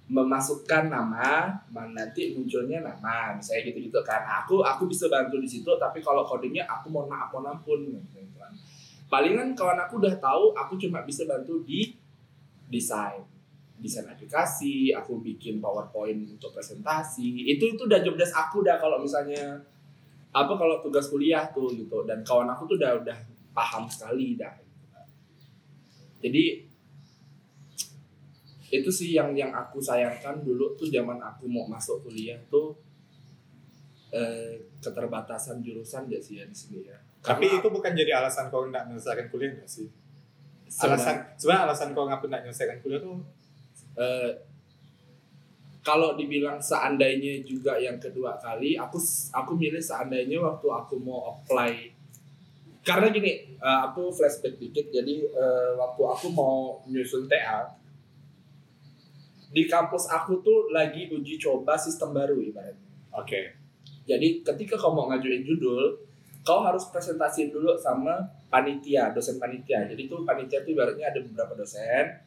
memasukkan 0.06 0.86
nama 0.90 1.54
ma- 1.70 1.90
nanti 1.90 2.34
munculnya 2.34 2.82
nama. 2.82 3.34
Misalnya 3.34 3.70
gitu-gitu 3.70 3.98
kan. 4.02 4.22
Aku 4.42 4.62
aku 4.62 4.90
bisa 4.90 5.06
bantu 5.06 5.38
di 5.38 5.48
situ 5.48 5.70
tapi 5.78 6.02
kalau 6.02 6.26
codingnya 6.26 6.66
aku 6.66 6.90
mohon 6.90 7.10
maaf 7.10 7.30
mohon 7.30 7.54
ampun 7.54 7.78
gitu 7.86 8.38
kan. 8.38 8.52
Palingan 9.06 9.54
kawan 9.54 9.78
aku 9.86 10.02
udah 10.02 10.14
tahu 10.18 10.50
aku 10.54 10.74
cuma 10.82 11.06
bisa 11.06 11.22
bantu 11.30 11.62
di 11.62 11.94
desain 12.66 13.22
desain 13.76 14.08
aplikasi 14.08 14.90
aku 14.96 15.20
bikin 15.20 15.60
powerpoint 15.60 16.24
untuk 16.24 16.52
presentasi. 16.52 17.44
Itu 17.44 17.76
itu 17.76 17.82
udah 17.84 18.00
job 18.00 18.16
desk 18.16 18.32
aku 18.32 18.64
dah 18.64 18.80
kalau 18.80 19.00
misalnya 19.00 19.60
apa 20.32 20.52
kalau 20.52 20.80
tugas 20.80 21.08
kuliah 21.12 21.48
tuh 21.52 21.68
gitu. 21.72 22.04
Dan 22.08 22.24
kawan 22.24 22.48
aku 22.48 22.64
tuh 22.64 22.76
udah 22.80 23.00
udah 23.04 23.18
paham 23.52 23.88
sekali 23.88 24.36
dah. 24.36 24.52
Jadi 26.20 26.66
itu 28.66 28.90
sih 28.90 29.14
yang 29.14 29.30
yang 29.36 29.54
aku 29.54 29.78
sayangkan 29.78 30.42
dulu 30.42 30.74
tuh 30.74 30.90
zaman 30.90 31.22
aku 31.22 31.46
mau 31.46 31.70
masuk 31.70 32.02
kuliah 32.02 32.36
tuh 32.50 32.74
eh, 34.10 34.58
keterbatasan 34.82 35.62
jurusan 35.62 36.10
gak 36.10 36.22
sih 36.22 36.42
ya 36.42 36.44
di 36.48 36.56
sini 36.56 36.82
ya? 36.82 36.98
Tapi 37.22 37.46
Karena 37.46 37.58
itu 37.62 37.68
bukan 37.70 37.92
jadi 37.94 38.12
alasan 38.22 38.50
kau 38.50 38.66
nggak 38.66 38.90
menyelesaikan 38.90 39.26
kuliah 39.30 39.50
nggak 39.54 39.70
sih? 39.70 39.86
Alasan 40.82 41.30
sebenarnya 41.38 41.62
alasan 41.70 41.88
kau 41.94 42.06
nggak 42.10 42.20
pernah 42.26 42.38
menyelesaikan 42.42 42.78
kuliah 42.82 43.00
tuh 43.02 43.18
Eh, 43.96 44.32
kalau 45.80 46.18
dibilang 46.18 46.58
seandainya 46.60 47.46
juga 47.46 47.78
yang 47.78 47.96
kedua 47.96 48.34
kali 48.42 48.74
aku 48.74 48.98
aku 49.30 49.52
milih 49.54 49.80
seandainya 49.80 50.36
waktu 50.42 50.66
aku 50.68 51.00
mau 51.00 51.32
apply. 51.32 51.96
Karena 52.84 53.08
gini 53.08 53.56
eh, 53.56 53.80
aku 53.88 54.12
flashback 54.12 54.60
dikit. 54.60 54.92
Jadi 54.92 55.24
eh, 55.24 55.70
waktu 55.80 56.02
aku 56.04 56.26
mau 56.30 56.84
nyusun 56.84 57.24
TA 57.24 57.76
di 59.56 59.64
kampus 59.64 60.12
aku 60.12 60.44
tuh 60.44 60.68
lagi 60.68 61.08
uji 61.08 61.40
coba 61.40 61.78
sistem 61.80 62.12
baru 62.12 62.36
ibaratnya. 62.36 62.84
Oke. 63.16 63.64
jadi 64.06 64.38
ketika 64.44 64.78
kau 64.78 64.94
mau 64.94 65.10
ngajuin 65.10 65.42
judul 65.42 65.98
kau 66.46 66.62
harus 66.62 66.86
presentasiin 66.94 67.50
dulu 67.50 67.74
sama 67.74 68.22
panitia 68.52 69.10
dosen 69.10 69.40
panitia. 69.40 69.88
Jadi 69.88 70.06
tuh 70.06 70.22
panitia 70.22 70.62
tuh 70.62 70.76
ibaratnya 70.76 71.10
ada 71.10 71.18
beberapa 71.24 71.58
dosen 71.58 72.22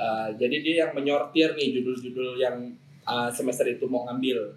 Uh, 0.00 0.32
jadi 0.40 0.56
dia 0.64 0.74
yang 0.88 0.92
menyortir 0.96 1.52
nih 1.52 1.76
judul-judul 1.76 2.40
yang 2.40 2.56
uh, 3.04 3.28
semester 3.28 3.68
itu 3.68 3.84
mau 3.84 4.08
ngambil. 4.08 4.56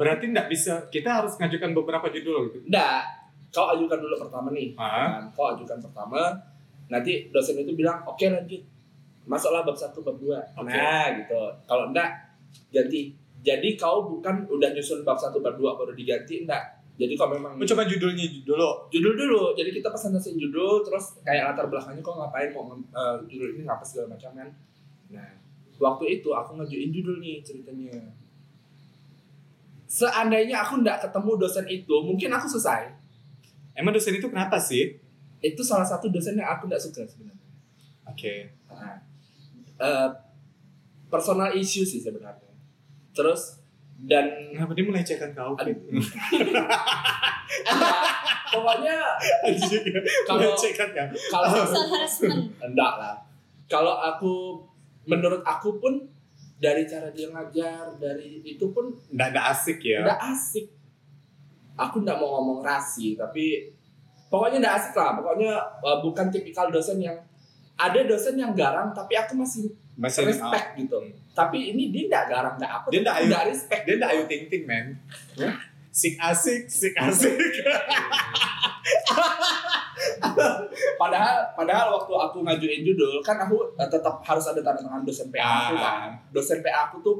Berarti 0.00 0.32
nggak 0.32 0.48
bisa 0.48 0.88
kita 0.88 1.20
harus 1.20 1.36
ngajukan 1.36 1.76
beberapa 1.76 2.08
judul 2.08 2.48
gitu. 2.48 2.64
Enggak, 2.64 3.04
kau 3.52 3.68
ajukan 3.76 4.00
dulu 4.00 4.16
pertama 4.16 4.48
nih. 4.56 4.72
Ah, 4.80 5.20
Kan, 5.20 5.36
kau 5.36 5.52
ajukan 5.52 5.76
pertama, 5.84 6.32
nanti 6.88 7.28
dosen 7.28 7.60
itu 7.60 7.76
bilang 7.76 8.00
oke 8.08 8.24
lanjut, 8.24 8.64
masuklah 9.28 9.60
bab 9.68 9.76
satu 9.76 10.00
bab 10.00 10.16
dua. 10.16 10.40
Oke. 10.56 10.72
Nah 10.72 11.12
gitu. 11.20 11.40
Kalau 11.68 11.92
enggak 11.92 12.08
ganti. 12.72 13.12
Jadi 13.40 13.76
kau 13.76 14.04
bukan 14.04 14.48
udah 14.48 14.72
nyusun 14.72 15.04
bab 15.04 15.20
satu 15.20 15.44
bab 15.44 15.60
dua 15.60 15.76
baru 15.76 15.92
diganti 15.92 16.48
enggak. 16.48 16.80
Jadi 17.00 17.16
kau 17.16 17.28
memang 17.28 17.56
coba 17.56 17.84
judulnya 17.88 18.24
dulu. 18.44 18.88
judul 18.92 19.12
dulu. 19.16 19.42
Jadi 19.56 19.72
kita 19.76 19.88
presentasiin 19.88 20.36
judul, 20.36 20.84
terus 20.84 21.16
kayak 21.24 21.52
latar 21.52 21.68
belakangnya 21.68 22.04
kok 22.04 22.16
ngapain 22.16 22.52
mau 22.52 22.76
eh, 22.76 23.16
judul 23.24 23.56
ini 23.56 23.64
ngapa 23.64 23.80
segala 23.80 24.16
macam 24.16 24.36
kan. 24.36 24.48
Nah, 25.10 25.30
waktu 25.76 26.04
itu 26.16 26.28
aku 26.30 26.54
ngajuin 26.54 26.90
judul 26.90 27.18
nih 27.18 27.42
ceritanya. 27.42 27.98
Seandainya 29.84 30.62
aku 30.62 30.78
nggak 30.80 31.02
ketemu 31.02 31.30
dosen 31.36 31.66
itu, 31.66 31.94
mungkin 32.00 32.30
aku 32.30 32.46
selesai. 32.46 32.94
Emang 33.74 33.90
dosen 33.90 34.14
itu 34.14 34.30
kenapa 34.30 34.54
sih? 34.54 34.94
Itu 35.40 35.66
salah 35.66 35.82
satu 35.82 36.06
dosen 36.06 36.38
yang 36.38 36.46
aku 36.48 36.70
nggak 36.70 36.78
suka 36.78 37.02
sebenarnya. 37.02 37.42
Oke. 38.06 38.54
Nah, 38.70 39.02
eh, 39.78 40.08
personal 41.10 41.50
issue 41.52 41.82
sih 41.82 41.98
sebenarnya. 41.98 42.46
Terus 43.10 43.58
dan 44.00 44.30
Kenapa 44.54 44.72
dia 44.72 44.84
melecehkan 44.86 45.34
kau? 45.34 45.58
Aduh. 45.58 45.74
pokoknya 48.50 48.96
Kalau- 50.24 50.54
kalau 51.30 51.48
harassment. 51.66 52.54
enggak 52.62 52.92
lah. 52.96 53.16
Kalau 53.66 53.94
aku 53.96 54.58
menurut 55.08 55.40
aku 55.44 55.80
pun 55.80 56.04
dari 56.60 56.84
cara 56.84 57.08
dia 57.08 57.32
ngajar 57.32 57.96
dari 57.96 58.44
itu 58.44 58.68
pun 58.68 58.92
Nggak, 59.08 59.28
nggak 59.32 59.46
asik 59.56 59.78
ya. 59.80 60.04
nggak 60.04 60.20
asik 60.36 60.66
aku 61.80 62.04
nggak 62.04 62.20
mau 62.20 62.40
ngomong 62.40 62.60
rasi 62.60 63.16
tapi 63.16 63.72
pokoknya 64.28 64.60
nggak 64.60 64.74
asik 64.76 64.92
lah 64.96 65.16
pokoknya 65.16 65.52
uh, 65.80 65.98
bukan 66.04 66.28
tipikal 66.28 66.68
dosen 66.68 67.00
yang 67.00 67.16
ada 67.80 68.04
dosen 68.04 68.36
yang 68.36 68.52
garang 68.52 68.92
tapi 68.92 69.16
aku 69.16 69.32
masih 69.40 69.72
Masih 69.96 70.28
respect 70.28 70.76
gitu 70.76 71.00
tapi 71.32 71.72
ini 71.72 71.88
dia 71.88 72.08
nggak 72.08 72.24
garang 72.28 72.54
nggak 72.60 72.72
apa 72.72 72.86
Dia 72.92 73.00
nggak 73.04 73.44
respect 73.48 73.82
Dia 73.88 73.94
nggak 73.96 74.10
ayu 74.12 74.22
ting 74.28 74.44
ting 74.52 74.64
men. 74.68 74.96
Hah? 75.40 75.56
Sik 75.90 76.14
asik, 76.20 76.70
sik 76.70 76.94
asik. 76.96 77.34
padahal 81.00 81.39
padahal 81.60 81.92
waktu 81.94 82.12
aku 82.16 82.36
ngajuin 82.40 82.80
judul 82.82 83.20
kan 83.20 83.36
aku 83.38 83.76
uh, 83.76 83.84
tetap 83.84 84.24
harus 84.24 84.48
ada 84.48 84.60
tanda 84.60 84.80
tangan 84.80 85.04
dosen 85.04 85.28
PA 85.28 85.44
aku 85.68 85.74
Ah. 85.76 85.80
kan. 85.82 86.10
Dosen 86.32 86.58
PA 86.60 86.88
aku 86.88 86.96
tuh 87.00 87.16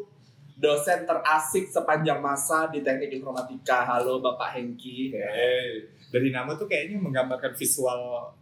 dosen 0.56 1.04
terasik 1.04 1.68
sepanjang 1.68 2.18
masa 2.18 2.68
di 2.68 2.80
teknik 2.80 3.12
informatika. 3.14 3.84
Halo 3.84 4.18
bapak 4.18 4.56
Hengki. 4.56 5.12
Hey, 5.12 5.84
dari 6.08 6.28
nama 6.28 6.52
tuh 6.52 6.64
kayaknya 6.64 6.96
menggambarkan 6.96 7.52
visual 7.52 8.32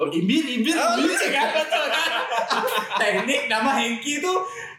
oh, 0.00 0.08
imbir 0.08 0.40
imbir 0.42 0.72
Oh, 0.72 0.96
imbir. 0.96 1.20
kan? 1.28 1.48
Teknik 3.00 3.42
nama 3.46 3.76
Hengki 3.76 4.20
itu 4.20 4.32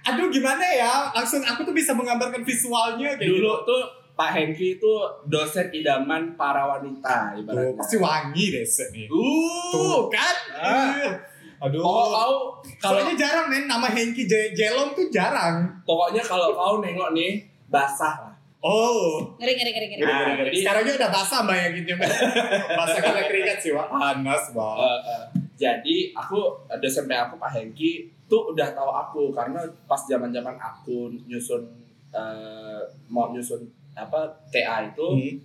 aduh 0.03 0.27
gimana 0.27 0.65
ya? 0.65 1.13
Langsung 1.13 1.41
aku 1.41 1.61
tuh 1.63 1.73
bisa 1.73 1.93
menggambarkan 1.93 2.41
visualnya 2.41 3.13
kayak 3.13 3.29
dulu 3.29 3.61
tuh 3.61 3.81
Pak 4.13 4.29
Hengki 4.31 4.77
itu 4.77 4.93
dosen 5.25 5.73
idaman 5.73 6.37
para 6.37 6.69
wanita 6.69 7.33
gitu. 7.33 7.49
Tuh, 7.49 7.57
ibaratnya. 7.57 7.77
pasti 7.77 7.95
wangi 7.97 8.45
deh 8.49 8.61
set 8.61 8.89
nih. 8.89 9.09
Uh, 9.09 9.71
Tuh 9.73 10.01
kan? 10.07 10.35
Ah. 10.53 11.09
Aduh. 11.63 11.79
kalau 11.79 12.11
kau 12.11 12.35
kalau 12.77 12.99
Soalnya 12.99 13.15
jarang 13.15 13.47
men 13.47 13.65
nama 13.65 13.87
Hengki 13.87 14.27
J- 14.27 14.51
Jelong 14.51 14.91
tuh 14.91 15.07
jarang. 15.07 15.63
pokoknya 15.81 16.19
kalau 16.19 16.51
kau 16.51 16.77
nengok 16.77 17.15
nih 17.15 17.39
basah 17.67 18.15
lah. 18.21 18.35
Oh. 18.59 19.19
Ngeri 19.35 19.53
ngeri 19.55 19.71
ngeri 19.71 19.87
ngeri. 19.89 20.03
Ah, 20.03 20.27
jadi- 20.39 20.59
Sekarang 20.59 20.83
udah 20.85 21.09
basah 21.09 21.39
mbak 21.41 21.55
ya 21.57 21.67
gitu 21.73 21.89
mbak. 21.95 22.11
basah 22.79 22.99
karena 22.99 23.21
keringat 23.25 23.57
sih 23.59 23.71
wah. 23.71 23.87
Panas 23.87 24.43
mbak. 24.51 24.75
Eh, 24.77 24.99
eh, 25.09 25.23
jadi 25.53 25.95
aku 26.13 26.39
dosen 26.77 27.07
PA 27.07 27.27
aku 27.27 27.35
Pak 27.35 27.51
Hengki 27.51 27.91
tuh 28.25 28.51
udah 28.51 28.71
tahu 28.71 28.89
aku 28.89 29.21
karena 29.31 29.59
pas 29.83 29.99
zaman 29.99 30.29
zaman 30.29 30.55
aku 30.55 31.11
nyusun 31.25 31.63
eh, 32.11 32.81
mau 33.07 33.31
nyusun 33.31 33.63
apa 33.93 34.19
TA 34.47 34.83
itu 34.83 35.07
Hmm. 35.07 35.35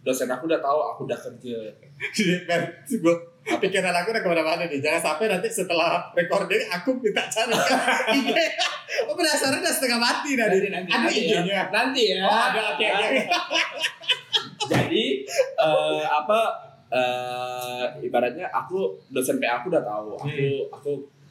dosen 0.00 0.26
aku 0.26 0.46
udah 0.46 0.58
tahu 0.58 0.78
aku 0.86 1.00
udah 1.04 1.18
kerja. 1.18 1.58
gue 2.94 3.14
pikiran 3.50 3.90
aku 3.92 4.08
udah 4.10 4.20
ke 4.20 4.28
mana-mana 4.28 4.62
nih 4.62 4.78
jangan 4.78 5.00
sampai 5.02 5.26
nanti 5.26 5.48
setelah 5.48 6.06
recording 6.12 6.62
aku 6.66 6.94
minta 6.94 7.24
cari 7.26 7.52
IG 8.16 8.28
oh 9.02 9.14
penasaran 9.14 9.58
udah 9.58 9.70
setengah 9.70 9.98
mati 9.98 10.32
Nanti 10.32 10.68
nanti 10.68 10.86
ada 10.86 11.00
nanti 11.00 11.20
ya. 11.24 11.40
IG-nya 11.40 11.60
Nanti 11.68 12.02
ya. 12.10 12.22
oh 12.22 12.38
ada 12.44 12.60
oke 12.70 12.86
oke 12.86 13.18
jadi 14.68 15.04
eh, 15.58 16.02
apa 16.04 16.40
eh, 16.88 17.84
ibaratnya 18.00 18.46
aku 18.48 18.78
dosen 19.08 19.36
PA 19.38 19.58
aku 19.58 19.66
udah 19.68 19.82
tahu 19.82 20.08
aku 20.14 20.46
aku 20.70 20.90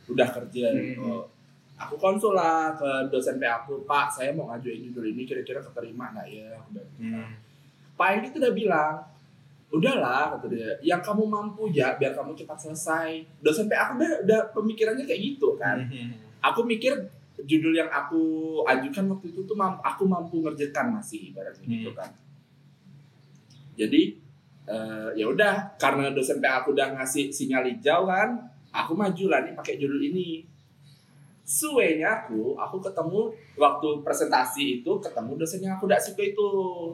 udah 0.10 0.28
kerja 0.28 0.66
Hmm. 0.70 0.80
gitu. 0.84 1.12
Aku 1.78 1.96
konsul 1.96 2.34
lah 2.34 2.74
ke 2.74 2.86
dosen 3.08 3.38
PA 3.38 3.62
aku 3.62 3.82
pak 3.84 4.10
saya 4.10 4.30
mau 4.32 4.48
ngajuin 4.48 4.82
judul 4.84 5.06
ini 5.08 5.24
kira-kira 5.24 5.62
keterima 5.62 6.10
nggak 6.10 6.28
ya 6.28 6.50
udah 6.66 6.86
Hmm. 6.98 7.30
Pak 7.94 8.08
Edi 8.14 8.28
tuh 8.30 8.40
udah 8.40 8.54
bilang 8.54 8.94
udahlah 9.68 10.32
kata 10.32 10.48
dia 10.48 10.70
yang 10.82 11.00
kamu 11.00 11.24
mampu 11.24 11.70
ya 11.70 11.94
biar 11.94 12.12
kamu 12.12 12.34
cepat 12.34 12.58
selesai 12.60 13.10
dosen 13.40 13.66
PA 13.66 13.86
aku 13.86 13.94
udah 13.96 14.14
udah 14.24 14.42
pemikirannya 14.52 15.04
kayak 15.04 15.22
gitu 15.28 15.54
kan 15.56 15.78
Hmm. 15.84 16.18
aku 16.40 16.62
mikir 16.64 16.98
judul 17.40 17.70
yang 17.72 17.88
aku 17.88 18.22
ajukan 18.64 19.06
waktu 19.08 19.30
itu 19.30 19.42
tuh 19.44 19.54
mam- 19.54 19.78
aku 19.80 20.04
mampu 20.04 20.42
ngerjakan 20.42 20.90
masih 20.92 21.30
ibaratnya 21.30 21.62
Hmm. 21.64 21.74
gitu 21.76 21.92
kan 21.92 22.10
jadi 23.76 24.02
eh, 24.66 25.10
ya 25.16 25.26
udah 25.26 25.54
karena 25.78 26.12
dosen 26.12 26.38
PA 26.38 26.60
aku 26.60 26.74
udah 26.74 26.92
ngasih 26.94 27.30
sinyal 27.30 27.64
hijau 27.64 28.04
kan 28.04 28.36
aku 28.70 28.92
maju 28.92 29.26
lah 29.28 29.40
nih 29.42 29.54
pakai 29.54 29.78
judul 29.78 30.02
ini 30.02 30.44
suenya 31.48 32.12
aku 32.12 32.52
aku 32.54 32.84
ketemu 32.84 33.32
waktu 33.56 33.88
presentasi 34.04 34.84
itu 34.84 34.92
ketemu 35.00 35.32
dosen 35.40 35.64
yang 35.64 35.80
aku 35.80 35.88
gak 35.88 36.04
suka 36.04 36.20
itu. 36.20 36.48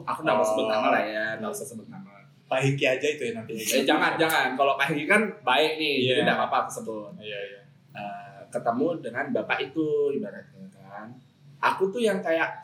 Aku 0.06 0.22
nggak 0.22 0.36
mau 0.38 0.40
Oh. 0.40 0.48
sebut 0.48 0.66
nama 0.70 0.86
lah 0.94 1.02
ya 1.02 1.24
nggak 1.42 1.50
usah 1.50 1.66
sebut 1.66 1.90
nama. 1.90 2.14
Pak 2.46 2.62
Hengki 2.62 2.86
aja 2.86 3.02
itu 3.02 3.22
ya 3.24 3.32
nanti 3.34 3.58
eh, 3.58 3.82
jangan 3.82 4.14
jangan. 4.14 4.54
Kalau 4.54 4.78
Pak 4.78 4.94
Hengki 4.94 5.10
kan 5.10 5.26
baik 5.42 5.74
nih 5.74 5.94
jadi 6.06 6.22
Iya. 6.22 6.24
nggak 6.24 6.38
apa-apa 6.38 6.56
aku 6.62 6.70
sebut. 6.70 7.10
Iya 7.18 7.38
iya. 7.50 7.60
Eh, 7.98 8.40
ketemu 8.48 8.86
dengan 9.02 9.24
bapak 9.34 9.58
itu 9.60 9.86
ibaratnya 10.14 10.70
kan. 10.70 11.10
Aku 11.58 11.90
tuh 11.90 11.98
yang 11.98 12.22
kayak 12.22 12.62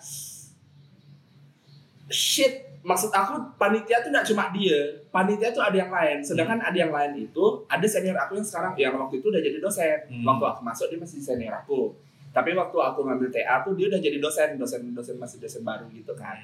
shit 2.07 2.70
maksud 2.81 3.13
aku 3.13 3.37
panitia 3.61 4.01
tuh 4.01 4.11
nggak 4.13 4.27
cuma 4.33 4.49
dia. 4.57 4.81
Panitia 5.13 5.53
tuh 5.53 5.61
ada 5.61 5.77
yang 5.77 5.93
lain. 5.93 6.25
Sedangkan 6.25 6.59
ada 6.61 6.77
yang 6.77 6.93
lain 6.93 7.29
itu 7.29 7.45
ada 7.69 7.85
senior 7.85 8.17
aku 8.17 8.41
yang 8.41 8.47
sekarang. 8.47 8.73
Yang 8.77 8.95
waktu 8.97 9.15
itu 9.21 9.27
udah 9.29 9.43
jadi 9.43 9.59
dosen. 9.61 9.99
Hmm. 10.09 10.25
waktu 10.25 10.45
aku 10.49 10.61
masuk 10.65 10.87
dia 10.89 10.99
masih 11.01 11.21
senior 11.21 11.55
aku. 11.55 11.93
Tapi 12.31 12.55
waktu 12.55 12.79
aku 12.79 13.01
ngambil 13.05 13.29
TA 13.29 13.61
tuh 13.67 13.77
dia 13.77 13.87
udah 13.93 14.01
jadi 14.01 14.19
dosen. 14.19 14.57
Dosen 14.57 14.81
dosen 14.97 15.17
masih 15.21 15.37
dosen 15.43 15.61
baru 15.61 15.87
gitu 15.93 16.13
kan. 16.17 16.37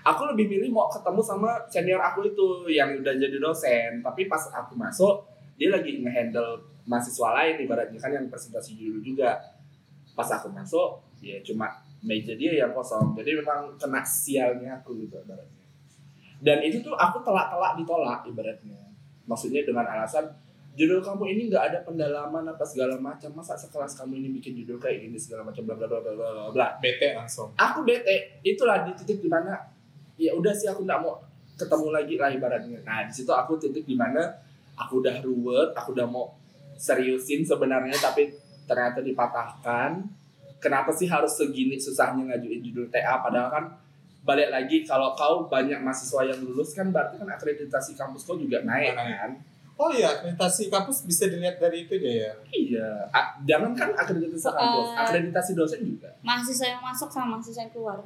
Aku 0.00 0.24
lebih 0.32 0.48
milih 0.48 0.72
mau 0.72 0.88
ketemu 0.88 1.20
sama 1.20 1.60
senior 1.68 2.00
aku 2.00 2.24
itu 2.24 2.70
yang 2.70 2.94
udah 3.02 3.14
jadi 3.18 3.36
dosen. 3.42 4.00
Tapi 4.00 4.30
pas 4.30 4.46
aku 4.54 4.78
masuk 4.78 5.26
dia 5.58 5.74
lagi 5.74 6.00
ngehandle 6.00 6.62
mahasiswa 6.86 7.28
lain. 7.34 7.66
Ibaratnya 7.66 7.98
kan 7.98 8.14
yang 8.14 8.26
presentasi 8.30 8.78
judul 8.78 9.02
juga. 9.02 9.42
Pas 10.14 10.28
aku 10.30 10.46
masuk 10.54 11.02
ya 11.20 11.36
cuma 11.42 11.66
meja 12.00 12.32
dia 12.38 12.62
yang 12.62 12.70
kosong. 12.70 13.12
Jadi 13.18 13.42
memang 13.42 13.74
kena 13.76 14.00
sialnya 14.06 14.80
aku 14.80 14.96
gitu 15.04 15.18
ibaratnya 15.20 15.59
dan 16.40 16.58
itu 16.64 16.80
tuh 16.80 16.96
aku 16.96 17.20
telak-telak 17.20 17.76
ditolak 17.76 18.24
ibaratnya. 18.24 18.80
Maksudnya 19.28 19.62
dengan 19.62 19.84
alasan 19.84 20.32
judul 20.72 21.04
kamu 21.04 21.36
ini 21.36 21.42
nggak 21.52 21.64
ada 21.70 21.78
pendalaman 21.84 22.48
apa 22.48 22.64
segala 22.64 22.96
macam. 22.96 23.28
Masa 23.36 23.54
sekelas 23.60 23.92
kamu 24.00 24.24
ini 24.24 24.28
bikin 24.40 24.56
judul 24.64 24.80
kayak 24.80 25.04
gini 25.04 25.20
segala 25.20 25.44
macam 25.44 25.62
bla 25.68 25.76
bla 25.76 25.86
bla 25.86 26.00
bla 26.00 26.12
bla 26.16 26.50
bla. 26.50 26.68
Bete 26.80 27.12
langsung. 27.12 27.52
Aku 27.60 27.84
bete. 27.84 28.40
Itulah 28.40 28.88
di 28.88 28.96
titik 28.96 29.20
di 29.20 29.28
mana 29.28 29.60
ya 30.16 30.32
udah 30.32 30.52
sih 30.56 30.68
aku 30.68 30.88
nggak 30.88 31.00
mau 31.04 31.20
ketemu 31.60 31.88
lagi 31.92 32.14
lah 32.16 32.28
ibaratnya. 32.32 32.78
Nah 32.88 33.04
di 33.04 33.12
situ 33.12 33.30
aku 33.30 33.60
titik 33.60 33.84
di 33.84 33.94
mana 33.94 34.24
aku 34.80 35.04
udah 35.04 35.20
ruwet 35.20 35.76
aku 35.76 35.92
udah 35.92 36.08
mau 36.08 36.32
seriusin 36.80 37.44
sebenarnya 37.44 38.00
tapi 38.00 38.32
ternyata 38.64 39.04
dipatahkan. 39.04 40.00
Kenapa 40.60 40.92
sih 40.92 41.08
harus 41.08 41.36
segini 41.36 41.80
susahnya 41.80 42.32
ngajuin 42.32 42.60
judul 42.60 42.88
TA? 42.92 43.20
Padahal 43.20 43.48
kan 43.48 43.64
balik 44.20 44.48
lagi 44.48 44.82
kalau 44.82 45.12
kau 45.12 45.46
banyak 45.46 45.78
mahasiswa 45.78 46.22
yang 46.24 46.40
lulus 46.40 46.72
kan 46.72 46.88
berarti 46.88 47.16
kan 47.16 47.26
akreditasi 47.26 47.94
kampus 47.94 48.22
kau 48.22 48.36
juga 48.36 48.60
naik 48.60 48.92
kan 48.92 49.32
oh 49.74 49.88
iya 49.88 50.12
akreditasi 50.12 50.68
kampus 50.68 51.04
bisa 51.04 51.24
dilihat 51.26 51.56
dari 51.56 51.84
itu 51.84 51.96
aja 51.96 52.10
ya 52.20 52.32
iya 52.50 52.88
A- 53.10 53.40
jangan 53.42 53.72
kan 53.72 53.90
akreditasi 53.92 54.44
kampus 54.46 54.86
akreditasi 54.94 55.50
dosen 55.54 55.80
juga 55.82 56.12
Mahasiswa 56.20 56.66
yang 56.68 56.82
masuk 56.82 57.08
sama 57.08 57.26
mahasiswa 57.34 57.60
yang 57.60 57.70
keluar. 57.70 57.98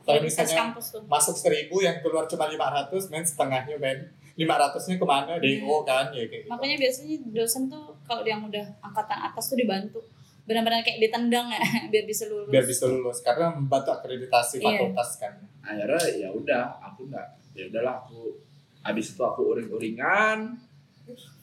Kalau 0.00 0.18
Akreditasi 0.18 0.40
misalnya- 0.42 0.60
kampus 0.66 0.86
tuh. 0.90 1.02
masuk 1.06 1.36
seribu 1.36 1.76
yang 1.78 2.00
keluar 2.00 2.24
cuma 2.24 2.48
500 2.48 2.90
men 3.08 3.22
setengahnya 3.22 3.76
men 3.76 3.98
500 4.34 4.88
nya 4.88 4.96
ke 4.96 5.04
mana 5.04 5.32
DO 5.36 5.74
kan 5.84 6.08
ya 6.10 6.24
kayak 6.24 6.42
gitu. 6.42 6.48
Makanya 6.48 6.76
biasanya 6.76 7.14
dosen 7.28 7.62
tuh 7.66 7.84
kalau 8.02 8.24
yang 8.24 8.40
udah 8.40 8.66
angkatan 8.80 9.18
atas 9.20 9.44
tuh 9.46 9.56
dibantu. 9.56 10.00
Benar-benar 10.48 10.80
kayak 10.80 10.98
ditendang 10.98 11.46
ya 11.46 11.60
biar 11.92 12.04
bisa 12.04 12.24
lulus. 12.24 12.48
biar 12.48 12.64
bisa 12.64 12.84
lulus 12.84 13.20
karena 13.20 13.52
membantu 13.52 13.92
akreditasi 13.92 14.58
Iya. 14.58 14.64
fakultas 14.66 15.10
kan 15.18 15.34
akhirnya 15.60 16.00
ya 16.16 16.28
udah 16.30 16.64
aku 16.82 17.04
nggak 17.06 17.26
ya 17.52 17.68
udahlah 17.68 18.00
aku 18.00 18.32
habis 18.80 19.12
itu 19.12 19.20
aku 19.20 19.52
uring-uringan 19.52 20.56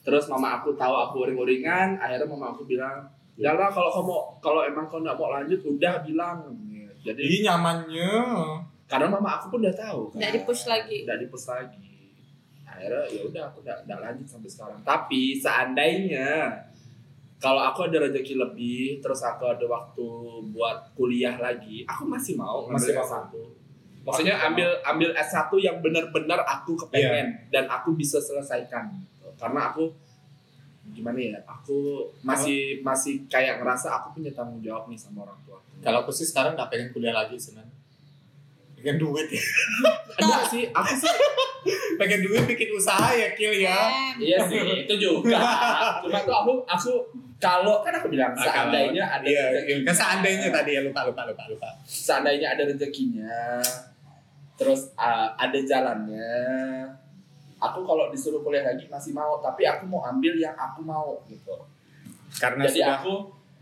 terus 0.02 0.26
mama 0.26 0.58
aku 0.58 0.74
tahu 0.74 0.90
aku 0.92 1.16
uring-uringan 1.22 1.94
akhirnya 1.96 2.26
mama 2.26 2.50
aku 2.50 2.62
bilang 2.64 3.06
ya 3.34 3.52
lah 3.52 3.68
kalau 3.68 3.90
kamu 3.92 4.14
kalau 4.40 4.60
emang 4.62 4.84
kau 4.84 4.98
nggak 4.98 5.14
mau 5.14 5.30
lanjut 5.30 5.60
udah 5.60 6.02
bilang 6.02 6.50
jadi 7.00 7.14
jadi 7.14 7.36
nyamannya 7.46 8.10
karena 8.84 9.06
mama 9.08 9.30
aku 9.36 9.46
pun 9.48 9.58
udah 9.60 9.76
tahu 9.76 10.00
kan 10.08 10.18
Nggak 10.18 10.32
di-push 10.36 10.64
lagi. 10.66 10.98
nggak 11.02 11.18
di-push 11.20 11.46
lagi 11.46 11.86
akhirnya 12.64 13.02
ya 13.08 13.20
udah 13.22 13.42
aku 13.46 13.58
nggak 13.62 14.00
lanjut 14.00 14.26
sampai 14.26 14.50
sekarang 14.50 14.80
tapi 14.82 15.22
seandainya 15.36 16.30
kalau 17.36 17.60
aku 17.60 17.84
ada 17.84 18.00
rezeki 18.08 18.34
lebih 18.40 19.04
terus 19.04 19.20
aku 19.20 19.44
ada 19.44 19.64
waktu 19.68 20.06
buat 20.56 20.96
kuliah 20.96 21.36
lagi 21.36 21.84
aku 21.84 22.08
masih 22.08 22.34
mau 22.40 22.64
Masih 22.68 22.96
ngambil 22.96 23.04
mau. 23.04 23.04
S1 23.04 23.34
maksudnya 24.06 24.34
ambil 24.38 24.68
ambil 24.86 25.10
S1 25.12 25.50
yang 25.60 25.76
benar-benar 25.82 26.40
aku 26.46 26.78
kepengen 26.86 27.26
dan 27.50 27.66
aku 27.66 27.92
bisa 27.98 28.22
selesaikan 28.22 28.88
gitu. 29.02 29.28
karena 29.36 29.74
aku 29.74 29.90
gimana 30.94 31.18
ya 31.18 31.38
aku 31.44 32.08
masih 32.22 32.78
masih 32.86 33.26
kayak 33.26 33.58
ngerasa 33.58 33.90
aku 33.98 34.22
punya 34.22 34.30
tanggung 34.30 34.62
jawab 34.62 34.86
nih 34.86 34.94
sama 34.94 35.26
orang 35.26 35.34
tua 35.42 35.58
kalau 35.82 36.06
aku 36.06 36.14
sih 36.14 36.22
sekarang 36.22 36.54
nggak 36.54 36.70
pengen 36.70 36.88
kuliah 36.94 37.10
lagi 37.10 37.34
sebenarnya 37.34 37.74
pengen 38.78 38.96
duit 39.02 39.26
ya 39.26 39.42
enggak 40.22 40.42
sih 40.46 40.62
aku 40.70 40.92
sih 40.94 41.10
pengen 41.98 42.22
duit 42.22 42.46
bikin 42.46 42.70
usaha 42.78 43.10
ya 43.10 43.34
kill 43.34 43.50
ya 43.50 43.90
Iya 44.16 44.48
sih, 44.48 44.88
itu 44.88 44.94
juga. 44.96 45.36
Cuma 46.00 46.16
tuh 46.24 46.32
aku 46.32 46.52
aku 46.64 46.92
kalau 47.36 47.80
kan 47.80 47.92
aku 47.94 48.08
bilang 48.08 48.32
Ah, 48.32 48.40
kalau- 48.40 48.72
seandainya 48.72 49.04
ada 49.06 49.22
Iya, 49.22 49.42
rezekinya. 49.50 49.74
iya, 49.74 49.84
kan 49.84 49.94
seandainya 49.94 50.48
tadi 50.50 50.70
ya 50.72 50.80
lupa 50.82 51.00
lupa 51.04 51.22
lupa 51.24 51.44
lupa. 51.46 51.68
seandainya 51.82 52.48
ada 52.50 52.62
rezekinya 52.64 53.60
terus 54.54 54.88
uh, 54.94 55.28
ada 55.34 55.58
jalannya 55.60 56.32
aku 57.58 57.80
kalau 57.82 58.08
disuruh 58.08 58.40
kuliah 58.40 58.64
lagi 58.66 58.84
masih 58.86 59.12
mau 59.12 59.36
tapi 59.38 59.64
aku 59.64 59.84
mau 59.84 60.00
ambil 60.06 60.32
yang 60.34 60.54
aku 60.54 60.80
mau 60.82 61.20
gitu 61.26 61.52
Karena 62.34 62.64
jadi 62.64 62.80
sudah 62.82 62.96
aku 62.98 63.14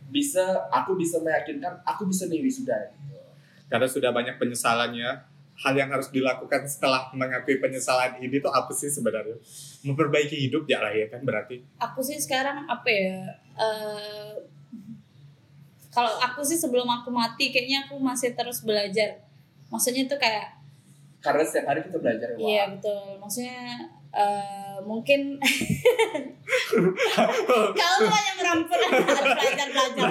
bisa 0.07 0.45
aku 0.69 0.95
bisa 0.95 1.19
meyakinkan 1.19 1.75
aku 1.83 2.05
bisa 2.05 2.27
nih 2.27 2.41
wisuda 2.41 2.75
gitu. 2.93 3.19
karena 3.65 3.87
sudah 3.87 4.11
banyak 4.11 4.37
penyesalannya. 4.37 5.11
Hal 5.57 5.71
yang 5.73 5.87
harus 5.89 6.11
dilakukan 6.11 6.67
setelah 6.67 7.07
mengakui 7.13 7.57
penyesalan 7.57 8.19
ini 8.19 8.39
tuh 8.39 8.51
apa 8.51 8.71
sih 8.71 8.87
sebenarnya? 8.89 9.39
Memperbaiki 9.81 10.35
hidup 10.41 10.67
ya 10.67 10.79
lah 10.81 10.91
ya 10.91 11.07
kan 11.07 11.23
berarti. 11.23 11.63
aku 11.77 11.99
sih 12.01 12.19
sekarang 12.19 12.67
apa 12.67 12.83
ya 12.85 13.23
eh, 13.59 14.33
kalau 15.95 16.11
aku 16.19 16.43
sih 16.43 16.59
sebelum 16.59 16.91
aku 16.91 17.15
mati 17.15 17.55
kayaknya 17.55 17.87
aku 17.87 17.99
masih 18.03 18.35
terus 18.35 18.67
belajar. 18.67 19.23
Maksudnya 19.71 20.11
tuh 20.11 20.19
kayak 20.19 20.59
karena 21.25 21.41
setiap 21.41 21.73
hari 21.73 21.81
kita 21.89 21.99
belajar 22.03 22.29
ya 22.35 22.37
iya 22.37 22.63
betul. 22.69 23.17
Maksudnya 23.17 23.89
eh, 24.15 24.77
mungkin 24.87 25.39
kalau 27.75 27.95
tuh 27.99 28.09
banyak 28.11 28.35
merampok 28.39 28.79
belajar 28.79 29.69
belajar. 29.71 30.09